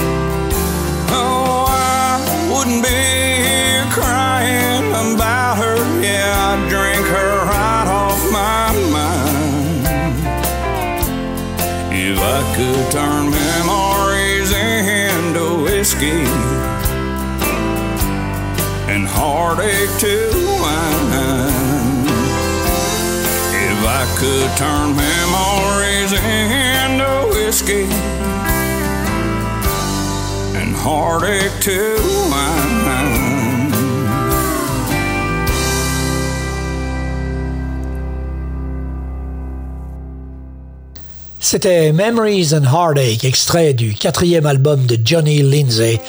C'était 41.40 41.92
Memories 41.92 42.52
and 42.52 42.64
Heartache, 42.64 43.22
extrait 43.22 43.74
du 43.74 43.94
quatrième 43.94 44.44
album 44.44 44.86
de 44.86 44.98
Johnny 45.04 45.40
Lindsay. 45.40 46.00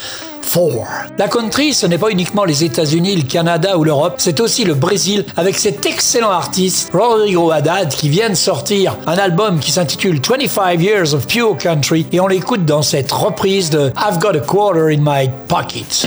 4. 0.52 1.05
La 1.18 1.30
country, 1.30 1.74
ce 1.74 1.86
n'est 1.86 1.98
pas 1.98 2.10
uniquement 2.10 2.44
les 2.44 2.66
États-Unis, 2.66 3.16
le 3.16 3.22
Canada 3.24 3.78
ou 3.78 3.86
l'Europe, 3.86 4.16
c'est 4.18 4.42
aussi 4.42 4.66
le 4.66 4.74
Brésil 4.74 5.24
avec 5.38 5.58
cet 5.58 5.86
excellent 5.86 6.30
artiste 6.30 6.92
Rodrigo 6.94 7.52
Haddad 7.52 7.88
qui 7.88 8.10
vient 8.10 8.30
de 8.30 8.36
sortir 8.36 8.98
un 9.08 9.18
album 9.18 9.60
qui 9.60 9.72
s'intitule 9.72 10.20
25 10.20 10.82
Years 10.82 11.14
of 11.14 11.26
Pure 11.26 11.58
Country 11.58 12.06
et 12.12 12.20
on 12.20 12.28
l'écoute 12.28 12.66
dans 12.66 12.82
cette 12.82 13.14
reprise 13.14 13.70
de 13.70 13.94
I've 13.96 14.20
Got 14.20 14.36
a 14.36 14.42
Quarter 14.42 14.90
in 14.90 14.98
My 15.00 15.30
Pocket. 15.48 16.06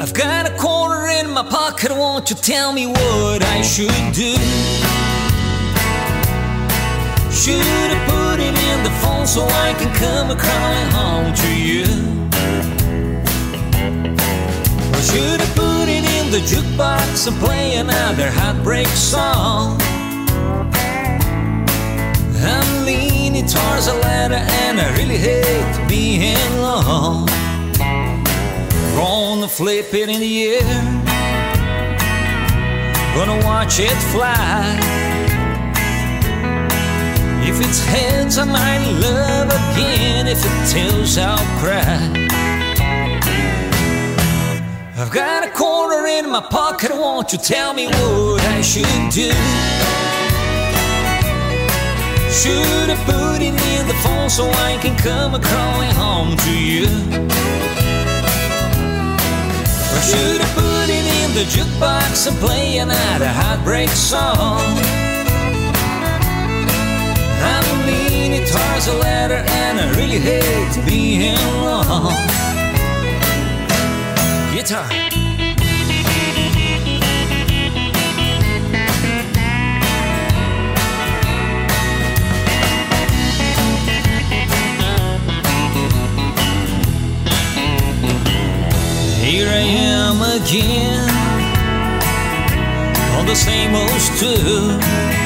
I've 0.00 0.14
got 0.14 0.46
a 0.46 0.56
quarter 0.58 1.06
in 1.20 1.28
my 1.34 1.44
pocket, 1.50 1.90
won't 1.90 2.30
you 2.30 2.36
tell 2.36 2.72
me 2.72 2.86
what 2.86 3.42
I 3.42 3.62
should 3.62 3.92
do? 4.14 4.81
Should 7.32 7.64
have 7.64 8.08
put 8.08 8.40
it 8.40 8.54
in 8.70 8.84
the 8.84 8.90
phone 9.00 9.26
so 9.26 9.42
I 9.46 9.74
can 9.78 9.90
come 9.94 10.28
crawling 10.36 10.90
home 10.92 11.32
to 11.34 11.50
you? 11.56 11.84
Or 14.92 15.02
should 15.02 15.40
have 15.40 15.56
put 15.56 15.88
it 15.88 16.04
in 16.04 16.30
the 16.30 16.40
jukebox 16.40 17.26
and 17.26 17.36
play 17.38 17.76
another 17.76 18.30
heartbreak 18.30 18.86
song? 18.88 19.80
I'm 22.44 22.84
leaning 22.84 23.46
towards 23.46 23.86
a 23.86 23.94
letter 23.94 24.34
and 24.34 24.78
I 24.78 24.94
really 24.98 25.16
hate 25.16 25.88
being 25.88 26.36
alone. 26.58 27.26
Gonna 28.94 29.48
flip 29.48 29.94
it 29.94 30.10
in 30.10 30.20
the 30.20 30.48
air. 30.48 31.02
Gonna 33.14 33.44
watch 33.46 33.80
it 33.80 33.96
fly. 34.12 35.11
If 37.44 37.60
it's 37.60 37.84
heads, 37.84 38.38
I 38.38 38.44
might 38.44 38.84
love 39.00 39.48
again. 39.48 40.28
If 40.28 40.44
it 40.44 40.70
tails, 40.70 41.18
I'll 41.18 41.38
cry. 41.58 42.22
I've 44.96 45.10
got 45.10 45.44
a 45.44 45.50
quarter 45.50 46.06
in 46.06 46.30
my 46.30 46.40
pocket. 46.40 46.92
Won't 46.92 47.32
you 47.32 47.38
tell 47.38 47.74
me 47.74 47.86
what 47.86 48.42
I 48.44 48.60
should 48.62 48.84
do? 49.10 49.32
Should 52.30 52.88
have 52.88 53.04
put 53.04 53.42
it 53.42 53.54
in 53.74 53.86
the 53.88 53.94
phone 54.04 54.30
so 54.30 54.48
I 54.48 54.78
can 54.80 54.96
come 54.98 55.32
crawling 55.42 55.90
home 55.90 56.36
to 56.36 56.52
you. 56.56 56.86
Or 59.92 60.00
should 60.00 60.40
have 60.40 60.54
put 60.54 60.88
it 60.88 61.06
in 61.20 61.34
the 61.34 61.44
jukebox 61.50 62.28
and 62.28 62.36
play 62.38 62.78
another 62.78 63.28
heartbreak 63.28 63.88
song? 63.90 65.01
I'm 67.42 67.86
leaning 67.86 68.44
towards 68.46 68.86
a 68.86 68.94
letter 68.94 69.42
and 69.62 69.80
I 69.80 69.90
really 69.96 70.18
hate 70.18 70.86
being 70.86 71.36
alone. 71.36 72.12
Guitar. 74.54 74.86
Here 89.22 89.48
I 89.48 89.62
am 89.62 90.20
again 90.20 91.08
on 93.18 93.26
the 93.26 93.34
same 93.34 93.74
old 93.74 94.00
stool 94.00 95.21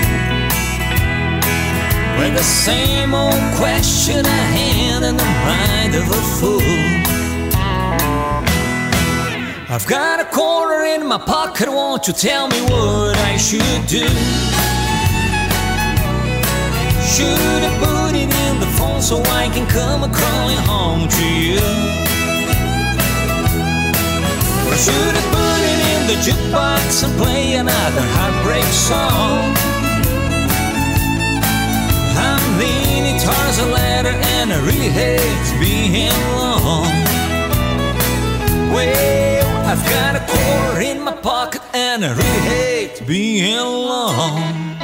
with 2.18 2.34
the 2.34 2.42
same 2.42 3.14
old 3.14 3.40
question 3.56 4.24
I 4.24 4.42
had 4.58 5.02
in 5.02 5.16
the 5.16 5.30
mind 5.48 5.94
of 5.94 6.06
a 6.08 6.22
fool. 6.36 7.06
I've 9.68 9.86
got 9.86 10.20
a 10.20 10.24
quarter 10.24 10.84
in 10.84 11.06
my 11.06 11.18
pocket, 11.18 11.68
won't 11.68 12.06
you 12.06 12.14
tell 12.14 12.48
me 12.48 12.60
what 12.62 13.16
I 13.18 13.36
should 13.36 13.86
do? 13.86 14.06
Should 17.12 17.62
I 17.68 17.72
put 17.84 18.14
it 18.14 18.30
in 18.46 18.60
the 18.60 18.70
phone 18.78 19.02
so 19.02 19.20
I 19.42 19.50
can 19.54 19.66
come 19.66 20.00
crawling 20.12 20.62
home 20.72 21.08
to 21.08 21.26
you? 21.26 21.66
Or 24.68 24.76
should 24.76 25.14
I 25.20 25.24
put 25.36 25.60
it 25.72 25.80
in 25.92 26.00
the 26.10 26.16
jukebox 26.26 27.04
and 27.04 27.12
play 27.20 27.54
another 27.54 28.04
heartbreak 28.16 28.64
song? 28.64 29.75
I'm 32.57 32.62
leaning 32.62 33.18
towards 33.20 33.59
a 33.59 33.66
ladder 33.66 34.09
and 34.09 34.50
I 34.50 34.59
really 34.64 34.88
hate 34.88 35.61
being 35.61 36.09
alone. 36.09 37.04
Well, 38.72 39.66
I've 39.66 39.84
got 39.84 40.16
a 40.16 40.20
quarter 40.20 40.80
in 40.80 41.02
my 41.02 41.12
pocket 41.12 41.61
and 41.74 42.02
I 42.02 42.14
really 42.14 42.40
hate 42.48 43.07
being 43.07 43.59
alone. 43.59 44.76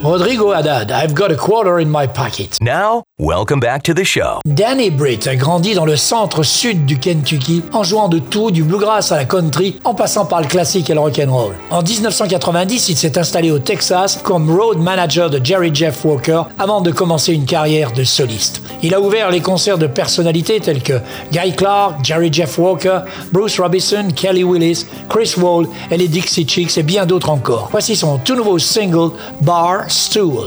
Rodrigo 0.00 0.52
Haddad, 0.52 0.92
I've 0.92 1.16
got 1.16 1.32
a 1.32 1.36
quarter 1.36 1.80
in 1.80 1.90
my 1.90 2.06
pocket. 2.06 2.58
Now, 2.60 3.02
welcome 3.20 3.58
back 3.58 3.82
to 3.82 3.92
the 3.92 4.04
show. 4.04 4.38
Danny 4.46 4.90
Britt 4.90 5.26
a 5.26 5.34
grandi 5.34 5.74
dans 5.74 5.84
le 5.84 5.96
centre-sud 5.96 6.86
du 6.86 7.00
Kentucky 7.00 7.64
en 7.72 7.82
jouant 7.82 8.08
de 8.08 8.20
tout, 8.20 8.52
du 8.52 8.62
bluegrass 8.62 9.10
à 9.10 9.16
la 9.16 9.24
country, 9.24 9.80
en 9.82 9.92
passant 9.92 10.24
par 10.24 10.40
le 10.40 10.46
classique 10.46 10.88
et 10.88 10.94
le 10.94 11.00
rock'n'roll. 11.00 11.54
En 11.70 11.82
1990, 11.82 12.88
il 12.90 12.96
s'est 12.96 13.18
installé 13.18 13.50
au 13.50 13.58
Texas 13.58 14.20
comme 14.22 14.48
road 14.48 14.78
manager 14.78 15.30
de 15.30 15.44
Jerry 15.44 15.74
Jeff 15.74 16.04
Walker 16.04 16.42
avant 16.60 16.80
de 16.80 16.92
commencer 16.92 17.32
une 17.32 17.44
carrière 17.44 17.90
de 17.90 18.04
soliste. 18.04 18.62
Il 18.82 18.94
a 18.94 19.00
ouvert 19.00 19.32
les 19.32 19.40
concerts 19.40 19.78
de 19.78 19.88
personnalités 19.88 20.60
telles 20.60 20.82
que 20.82 21.00
Guy 21.32 21.56
Clark, 21.56 22.04
Jerry 22.04 22.32
Jeff 22.32 22.56
Walker, 22.56 23.00
Bruce 23.32 23.58
Robinson, 23.58 24.08
Kelly 24.14 24.44
Willis, 24.44 24.86
Chris 25.08 25.34
Wall 25.36 25.66
et 25.90 25.96
les 25.96 26.06
Dixie 26.06 26.46
Chicks 26.46 26.78
et 26.78 26.84
bien 26.84 27.04
d'autres 27.04 27.30
encore. 27.30 27.68
Voici 27.72 27.96
son 27.96 28.18
tout 28.18 28.36
nouveau 28.36 28.60
single 28.60 29.10
Bar 29.40 29.90
Stool. 29.90 30.46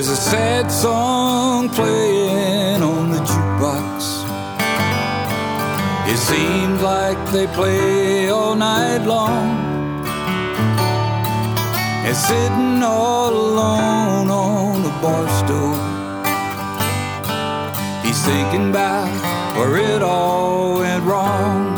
There's 0.00 0.18
a 0.18 0.30
sad 0.30 0.72
song 0.72 1.68
playing 1.68 2.82
on 2.82 3.10
the 3.10 3.18
jukebox. 3.18 4.24
It 6.08 6.16
seems 6.16 6.80
like 6.80 7.18
they 7.32 7.46
play 7.48 8.30
all 8.30 8.54
night 8.54 9.04
long. 9.04 9.44
And 12.06 12.16
sitting 12.16 12.82
all 12.82 13.28
alone 13.28 14.30
on 14.30 14.82
the 14.84 14.88
bar 15.02 15.28
stool. 15.40 15.76
He's 18.02 18.24
thinking 18.24 18.70
about 18.70 19.12
where 19.54 19.76
it 19.76 20.00
all 20.00 20.78
went 20.78 21.04
wrong. 21.04 21.74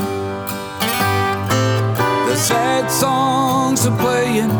The 2.29 2.37
sad 2.37 2.89
songs 2.89 3.85
are 3.85 3.99
playing, 3.99 4.55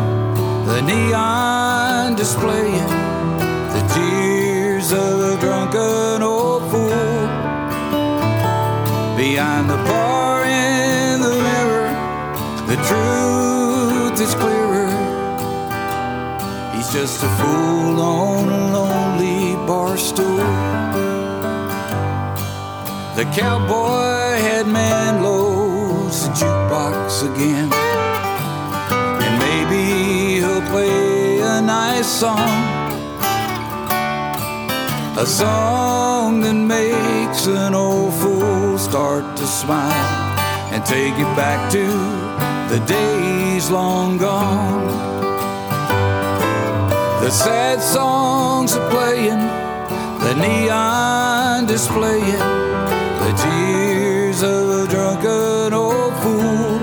the 0.65 0.81
neon 0.81 2.15
displaying, 2.17 3.02
tears 3.93 4.91
of 4.91 5.19
a 5.31 5.39
drunken 5.39 6.23
old 6.23 6.63
fool. 6.71 7.27
Behind 9.15 9.69
the 9.69 9.77
bar 9.89 10.43
in 10.45 11.21
the 11.21 11.35
mirror, 11.47 11.89
the 12.71 12.77
truth 12.89 14.19
is 14.19 14.33
clearer. 14.35 14.89
He's 16.73 16.89
just 16.91 17.23
a 17.23 17.29
fool 17.39 18.01
on 18.01 18.49
a 18.49 18.61
lonely 18.77 19.55
bar 19.67 19.97
stool. 19.97 20.37
The 23.15 23.25
cowboy 23.39 24.41
had 24.47 24.65
man 24.65 25.21
loads 25.21 26.27
the 26.27 26.33
jukebox 26.33 27.23
again. 27.31 27.69
And 29.25 29.33
maybe 29.45 30.39
he'll 30.39 30.67
play 30.71 31.39
a 31.41 31.61
nice 31.61 32.07
song. 32.07 32.72
A 35.15 35.27
song 35.27 36.41
that 36.41 36.55
makes 36.55 37.45
an 37.45 37.75
old 37.75 38.15
fool 38.15 38.79
start 38.79 39.37
to 39.37 39.45
smile 39.45 40.33
and 40.73 40.83
take 40.83 41.13
it 41.13 41.35
back 41.37 41.71
to 41.71 41.85
the 42.73 42.83
days 42.87 43.69
long 43.69 44.17
gone. 44.17 44.87
The 47.21 47.29
sad 47.29 47.79
songs 47.79 48.75
are 48.75 48.89
playing, 48.89 49.37
the 50.25 50.33
neon 50.33 51.67
displaying, 51.67 52.47
the 53.23 53.33
tears 53.37 54.41
of 54.41 54.69
a 54.81 54.87
drunken 54.89 55.73
old 55.73 56.15
fool. 56.23 56.79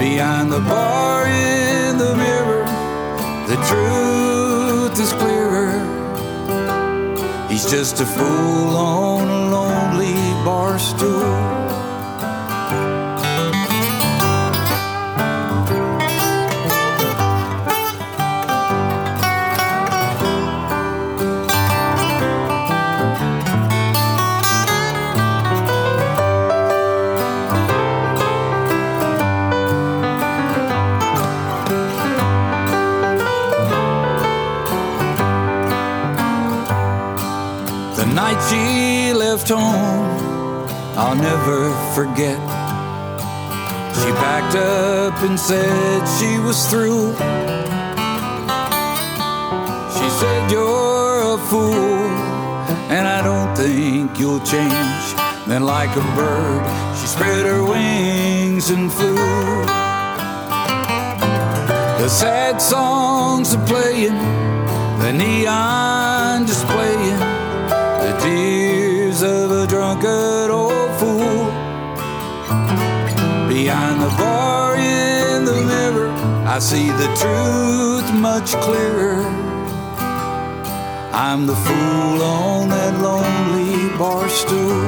Behind 0.00 0.50
the 0.50 0.60
bar 0.68 1.28
in 1.28 1.98
the 1.98 2.16
mirror, 2.16 2.64
the 3.46 3.56
truth 3.68 4.98
is 4.98 5.12
clearer. 5.12 5.51
Just 7.70 8.00
a 8.00 8.06
fool 8.06 8.76
on 8.76 9.28
a 9.28 9.50
lonely 9.50 10.14
bar 10.44 10.78
stool. 10.78 11.61
I'll 39.58 41.16
never 41.16 41.70
forget. 41.94 42.38
She 43.96 44.10
packed 44.22 44.56
up 44.56 45.22
and 45.22 45.38
said 45.38 46.06
she 46.18 46.38
was 46.38 46.66
through. 46.70 47.12
She 49.96 50.08
said, 50.18 50.50
You're 50.50 51.34
a 51.34 51.38
fool, 51.48 52.08
and 52.90 53.06
I 53.06 53.20
don't 53.22 53.54
think 53.56 54.18
you'll 54.18 54.40
change. 54.40 55.04
Then, 55.46 55.64
like 55.64 55.90
a 55.96 56.06
bird, 56.16 56.62
she 56.98 57.06
spread 57.06 57.44
her 57.46 57.62
wings 57.62 58.70
and 58.70 58.92
flew. 58.92 59.16
The 62.00 62.08
sad 62.08 62.60
songs 62.60 63.54
are 63.54 63.66
playing, 63.66 64.18
the 64.98 65.12
neon 65.12 66.46
displaying 66.46 67.01
the 67.01 67.01
of 69.22 69.50
a 69.52 69.66
drunkard 69.66 70.50
old 70.50 70.90
fool. 70.98 71.46
Behind 73.48 74.00
the 74.02 74.12
bar 74.18 74.74
in 74.74 75.44
the 75.44 75.62
mirror, 75.64 76.10
I 76.46 76.58
see 76.58 76.88
the 76.90 77.08
truth 77.22 78.08
much 78.20 78.52
clearer. 78.66 79.22
I'm 81.12 81.46
the 81.46 81.54
fool 81.54 82.22
on 82.22 82.68
that 82.70 82.94
lonely 83.00 83.96
bar 83.96 84.28
stool. 84.28 84.86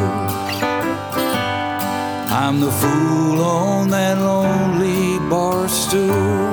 I'm 2.42 2.60
the 2.60 2.72
fool 2.72 3.40
on 3.40 3.90
that 3.90 4.18
lonely 4.18 5.18
bar 5.30 5.68
stool. 5.68 6.43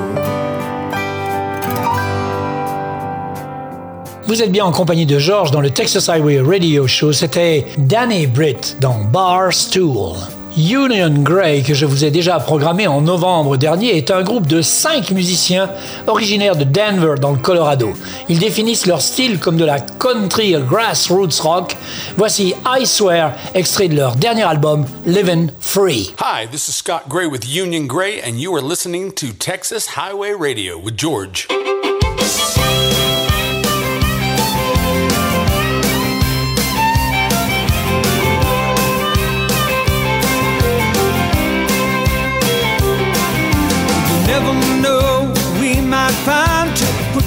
Vous 4.32 4.42
êtes 4.42 4.54
bien 4.54 4.64
en 4.64 4.72
compagnie 4.72 5.06
de 5.06 5.20
George 5.20 5.52
dans 5.52 5.60
le 5.60 5.72
Texas 5.72 6.08
Highway 6.08 6.40
Radio 6.40 6.88
Show. 6.88 7.12
C'était 7.12 7.66
Danny 7.78 8.28
Britt 8.28 8.78
dans 8.80 9.04
Barstool. 9.12 10.16
Union 10.58 11.22
Grey, 11.22 11.64
que 11.68 11.74
je 11.74 11.86
vous 11.86 12.06
ai 12.06 12.12
déjà 12.12 12.40
programmé 12.40 12.88
en 12.88 13.02
novembre 13.02 13.58
dernier, 13.58 13.98
est 13.98 14.10
un 14.10 14.24
groupe 14.24 14.48
de 14.48 14.62
cinq 14.62 15.12
musiciens 15.12 15.70
originaires 16.08 16.56
de 16.56 16.64
Denver 16.64 17.16
dans 17.20 17.34
le 17.34 17.40
Colorado. 17.40 17.92
Ils 18.30 18.40
définissent 18.40 18.86
leur 18.86 19.02
style 19.02 19.38
comme 19.38 19.58
de 19.58 19.66
la 19.66 19.82
country 19.82 20.56
grassroots 20.66 21.42
rock. 21.42 21.76
Voici 22.16 22.54
I 22.66 22.86
Swear, 22.86 23.34
extrait 23.54 23.90
de 23.90 23.98
leur 23.98 24.16
dernier 24.16 24.44
album 24.44 24.86
Living 25.06 25.50
Free. 25.60 26.14
Hi, 26.22 26.48
this 26.50 26.70
is 26.70 26.76
Scott 26.76 27.10
Gray 27.10 27.26
with 27.26 27.46
Union 27.46 27.86
Gray, 27.86 28.22
and 28.22 28.40
you 28.40 28.56
are 28.56 28.64
listening 28.64 29.12
to 29.12 29.34
Texas 29.34 29.98
Highway 29.98 30.32
Radio 30.32 30.80
with 30.80 30.96
George. 30.96 31.50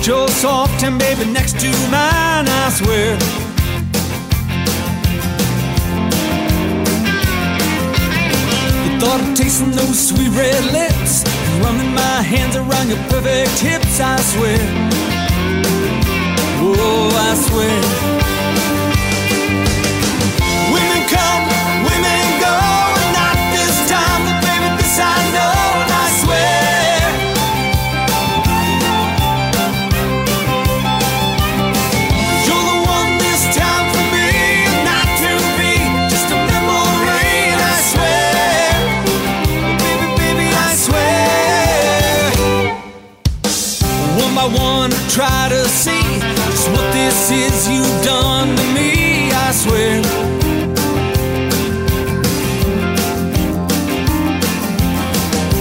Your 0.06 0.28
soft 0.28 0.82
and 0.82 0.98
baby 0.98 1.24
next 1.30 1.58
to 1.60 1.68
mine, 1.90 2.46
I 2.46 2.70
swear. 2.70 3.16
The 8.84 8.98
thought 9.00 9.20
of 9.20 9.34
tasting 9.34 9.70
those 9.70 10.08
sweet 10.08 10.30
red 10.30 10.64
lips, 10.72 11.24
running 11.62 11.94
my 11.94 12.22
hands 12.22 12.56
around 12.56 12.88
your 12.88 12.98
perfect 13.08 13.58
hips, 13.60 14.00
I 14.00 14.16
swear. 14.20 14.58
Oh, 16.60 17.10
I 17.14 17.34
swear. 17.34 18.13
Is 47.30 47.68
you've 47.68 48.04
done 48.04 48.54
to 48.54 48.62
me, 48.74 49.30
I 49.32 49.50
swear. 49.52 50.02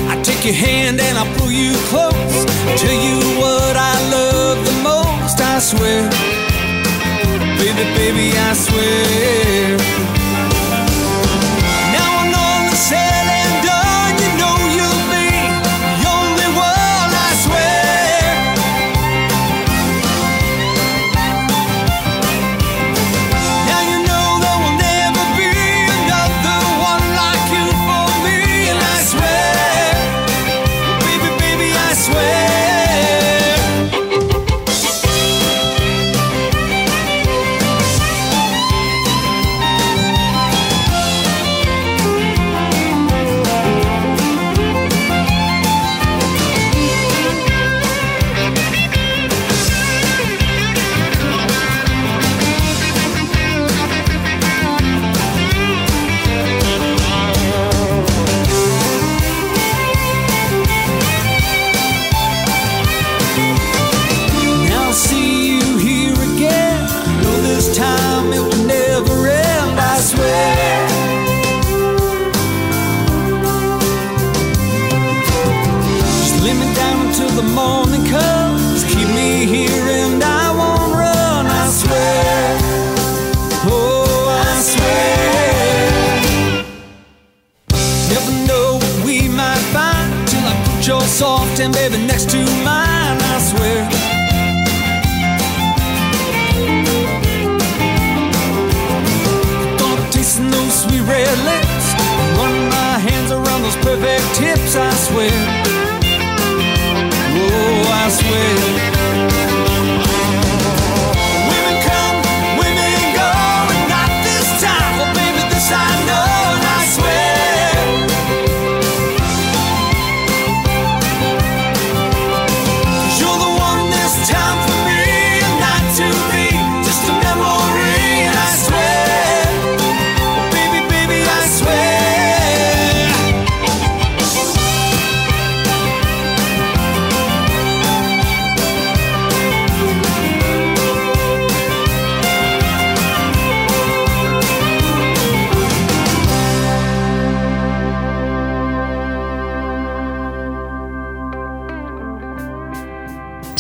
I 0.09 0.22
take 0.24 0.43
your 0.43 0.55
hand 0.55 0.99
and 0.99 1.18
I 1.18 1.26
pull 1.38 1.51
you 1.51 1.74
close. 1.88 2.45
Tell 2.82 2.97
you 3.07 3.18
what 3.39 3.76
I 3.78 3.95
love 4.11 4.66
the 4.66 4.78
most, 4.84 5.39
I 5.39 5.59
swear. 5.59 6.09
Baby, 7.59 7.84
baby, 7.95 8.38
I 8.38 8.53
swear. 8.53 10.12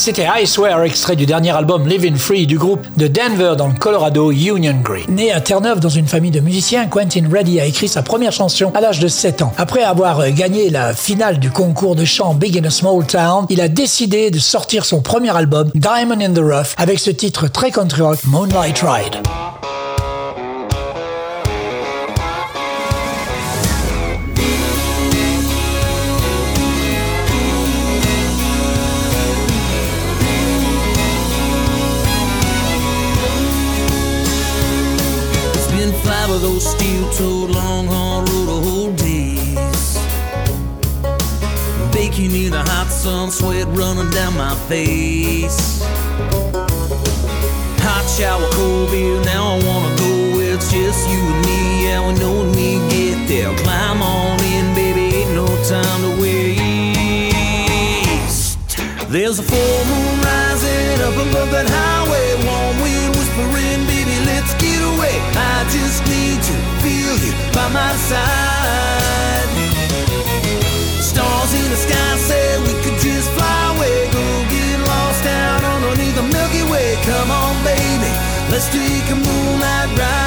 C'était 0.03 0.27
I 0.27 0.45
Swear, 0.45 0.83
extrait 0.83 1.15
du 1.15 1.25
dernier 1.25 1.51
album 1.51 1.87
Living 1.87 2.17
Free 2.17 2.45
du 2.45 2.57
groupe 2.57 2.85
de 2.97 3.07
Denver 3.07 3.53
dans 3.57 3.69
le 3.69 3.73
Colorado, 3.73 4.33
Union 4.33 4.75
Green. 4.83 5.05
Né 5.07 5.31
à 5.31 5.39
Terre-Neuve 5.39 5.79
dans 5.79 5.87
une 5.87 6.07
famille 6.07 6.29
de 6.29 6.41
musiciens, 6.41 6.87
Quentin 6.87 7.23
Reddy 7.31 7.61
a 7.61 7.65
écrit 7.65 7.87
sa 7.87 8.01
première 8.01 8.33
chanson 8.33 8.69
à 8.75 8.81
l'âge 8.81 8.99
de 8.99 9.07
7 9.07 9.43
ans. 9.43 9.53
Après 9.57 9.81
avoir 9.81 10.29
gagné 10.31 10.69
la 10.69 10.93
finale 10.93 11.39
du 11.39 11.51
concours 11.51 11.95
de 11.95 12.03
chant 12.03 12.33
Big 12.33 12.57
in 12.57 12.65
a 12.65 12.69
Small 12.69 13.05
Town, 13.07 13.45
il 13.49 13.61
a 13.61 13.69
décidé 13.69 14.29
de 14.29 14.39
sortir 14.39 14.83
son 14.83 14.99
premier 14.99 15.33
album, 15.33 15.71
Diamond 15.73 16.19
in 16.19 16.33
the 16.33 16.39
Rough, 16.39 16.73
avec 16.75 16.99
ce 16.99 17.09
titre 17.09 17.47
très 17.47 17.71
country 17.71 18.01
rock, 18.01 18.19
Moonlight 18.25 18.79
Ride. 18.79 19.23
Steel-toed 36.63 37.49
long-haul 37.49 38.23
road 38.23 38.49
old 38.49 38.95
days. 38.95 39.97
Baking 41.93 42.31
in 42.43 42.51
the 42.51 42.63
hot 42.71 42.87
sun, 42.87 43.31
sweat 43.31 43.67
running 43.67 44.09
down 44.11 44.35
my 44.37 44.55
face. 44.67 45.83
Hot 47.85 48.05
shower, 48.15 48.49
cold 48.51 48.91
beer, 48.91 49.21
now 49.23 49.55
I 49.55 49.65
wanna 49.65 49.95
go 49.97 50.23
it's 50.53 50.71
just 50.71 51.09
you 51.09 51.17
and 51.17 51.45
me. 51.45 51.85
Yeah, 51.85 52.07
we 52.07 52.13
know 52.19 52.31
when 52.31 52.51
we 52.51 52.77
get 52.93 53.27
there. 53.27 53.51
Climb 53.63 54.01
on 54.01 54.39
in, 54.43 54.73
baby, 54.75 55.15
ain't 55.17 55.33
no 55.33 55.47
time 55.65 56.01
to 56.05 56.11
waste. 56.21 56.93
There's 59.09 59.39
a 59.39 59.43
full 59.43 59.85
moon 59.89 60.21
rising 60.21 61.01
up 61.01 61.15
above 61.25 61.49
that 61.51 61.67
highway. 61.67 62.35
Warm 62.45 62.75
wind 62.85 63.15
whispering, 63.17 63.85
baby, 63.89 64.15
let's 64.29 64.53
get 64.61 64.81
away. 64.81 65.15
I 65.35 65.65
just 65.69 66.05
by 67.63 67.69
my 67.71 67.95
side. 67.95 69.49
Stars 71.01 71.53
in 71.53 71.69
the 71.71 71.77
sky 71.77 72.17
say 72.17 72.59
we 72.65 72.73
could 72.83 72.99
just 72.99 73.29
fly 73.31 73.75
away. 73.75 74.09
Go 74.11 74.25
get 74.49 74.79
lost 74.87 75.23
down 75.23 75.63
underneath 75.63 76.15
the 76.15 76.23
Milky 76.23 76.63
Way. 76.71 76.97
Come 77.03 77.31
on, 77.31 77.53
baby, 77.63 78.11
let's 78.51 78.67
take 78.69 79.07
a 79.11 79.15
moonlight 79.15 79.97
ride. 79.97 80.22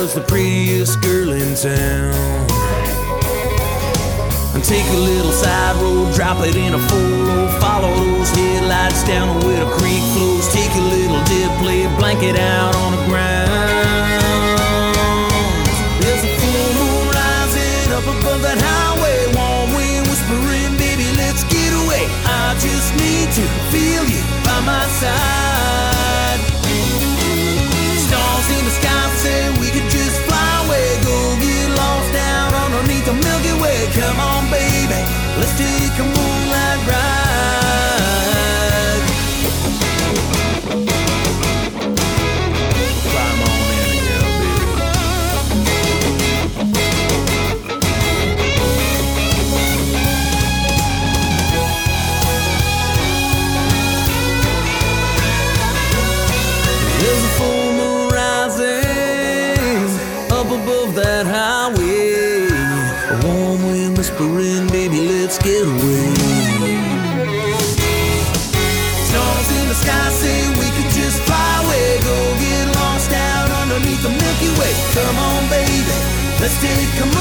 Rider's 0.00 0.14
the 0.14 0.20
prettiest 0.22 1.00
girl 1.02 1.32
in 1.32 1.54
town. 1.54 2.48
And 4.54 4.64
take 4.64 4.86
a 4.92 4.96
little 4.96 5.32
side 5.32 5.76
road, 5.76 6.14
drop 6.14 6.44
it 6.46 6.56
in 6.56 6.74
a 6.74 6.78
four 6.78 7.60
follow 7.60 7.94
those 7.94 8.30
headlights 8.30 9.04
down 9.04 9.40
where 9.40 9.64
the 9.64 9.70
creek 9.72 10.02
flows. 10.14 10.48
Take 10.52 10.72
a 10.74 10.80
little 10.80 11.22
dip, 11.24 11.52
lay 11.62 11.84
a 11.84 11.90
blanket 11.98 12.36
out 12.38 12.74
on 12.76 12.96
the 12.96 13.04
ground. 13.08 13.50
There's 16.00 16.24
a 16.24 16.32
full 16.40 16.70
moon 16.78 17.04
rising 17.12 17.92
up 17.92 18.04
above 18.04 18.42
that 18.42 18.58
highway. 18.58 19.18
Warm 19.36 19.68
wind 19.76 20.06
whispering, 20.08 20.76
baby, 20.78 21.08
let's 21.16 21.44
get 21.44 21.72
away. 21.84 22.04
I 22.24 22.56
just 22.58 22.88
need 22.96 23.28
to 23.36 23.44
feel 23.68 24.04
you 24.08 24.22
by 24.44 24.60
my 24.64 24.86
side. 25.00 25.99
Let's 76.40 76.58
do 76.60 76.68
it, 76.68 76.98
come 76.98 77.08
moonlight 77.08 77.19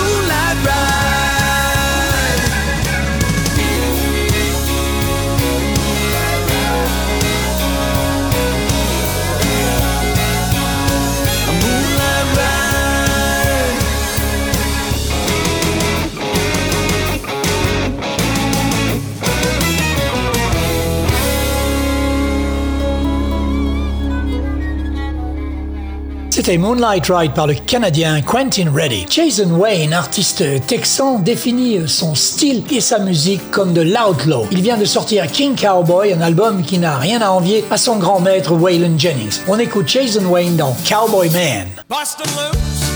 Moonlight 26.58 27.06
Ride 27.10 27.34
par 27.34 27.48
le 27.48 27.54
Canadien 27.54 28.22
Quentin 28.22 28.72
Reddy. 28.74 29.06
Jason 29.10 29.52
Wayne, 29.52 29.94
artiste 29.94 30.44
texan, 30.66 31.20
définit 31.20 31.88
son 31.88 32.16
style 32.16 32.64
et 32.72 32.82
sa 32.82 33.00
musique 33.00 33.52
comme 33.52 33.74
de 33.74 33.82
l'outlaw. 33.82 34.48
Il 34.52 34.62
vient 34.62 34.78
de 34.78 34.86
sortir 34.86 35.28
King 35.28 35.56
Cowboy, 35.56 36.14
un 36.14 36.22
album 36.22 36.64
qui 36.64 36.78
n'a 36.80 36.98
rien 36.98 37.22
à 37.22 37.30
envier 37.30 37.64
à 37.70 37.78
son 37.78 37.98
grand 37.98 38.20
maître 38.20 38.54
Waylon 38.54 38.98
Jennings. 38.98 39.40
On 39.48 39.60
écoute 39.60 39.88
Jason 39.88 40.26
Wayne 40.26 40.56
dans 40.56 40.76
Cowboy 40.88 41.30
Man. 41.30 41.68
Loose, 41.90 42.89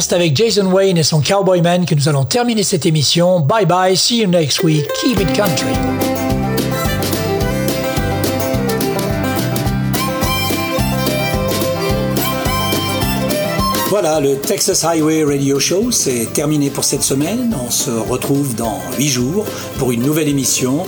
c'est 0.00 0.14
avec 0.14 0.36
Jason 0.36 0.66
Wayne 0.66 0.96
et 0.96 1.02
son 1.02 1.20
Cowboyman 1.20 1.84
que 1.84 1.94
nous 1.94 2.08
allons 2.08 2.24
terminer 2.24 2.62
cette 2.62 2.86
émission. 2.86 3.40
Bye 3.40 3.66
bye, 3.66 3.96
see 3.96 4.22
you 4.22 4.28
next 4.28 4.62
week. 4.62 4.86
Keep 4.94 5.20
it 5.20 5.32
country. 5.36 5.66
Voilà, 13.90 14.20
le 14.20 14.38
Texas 14.38 14.84
Highway 14.84 15.22
Radio 15.22 15.60
Show, 15.60 15.90
c'est 15.90 16.32
terminé 16.32 16.70
pour 16.70 16.84
cette 16.84 17.02
semaine. 17.02 17.54
On 17.66 17.70
se 17.70 17.90
retrouve 17.90 18.54
dans 18.54 18.80
8 18.98 19.08
jours 19.08 19.44
pour 19.78 19.92
une 19.92 20.02
nouvelle 20.02 20.28
émission. 20.28 20.86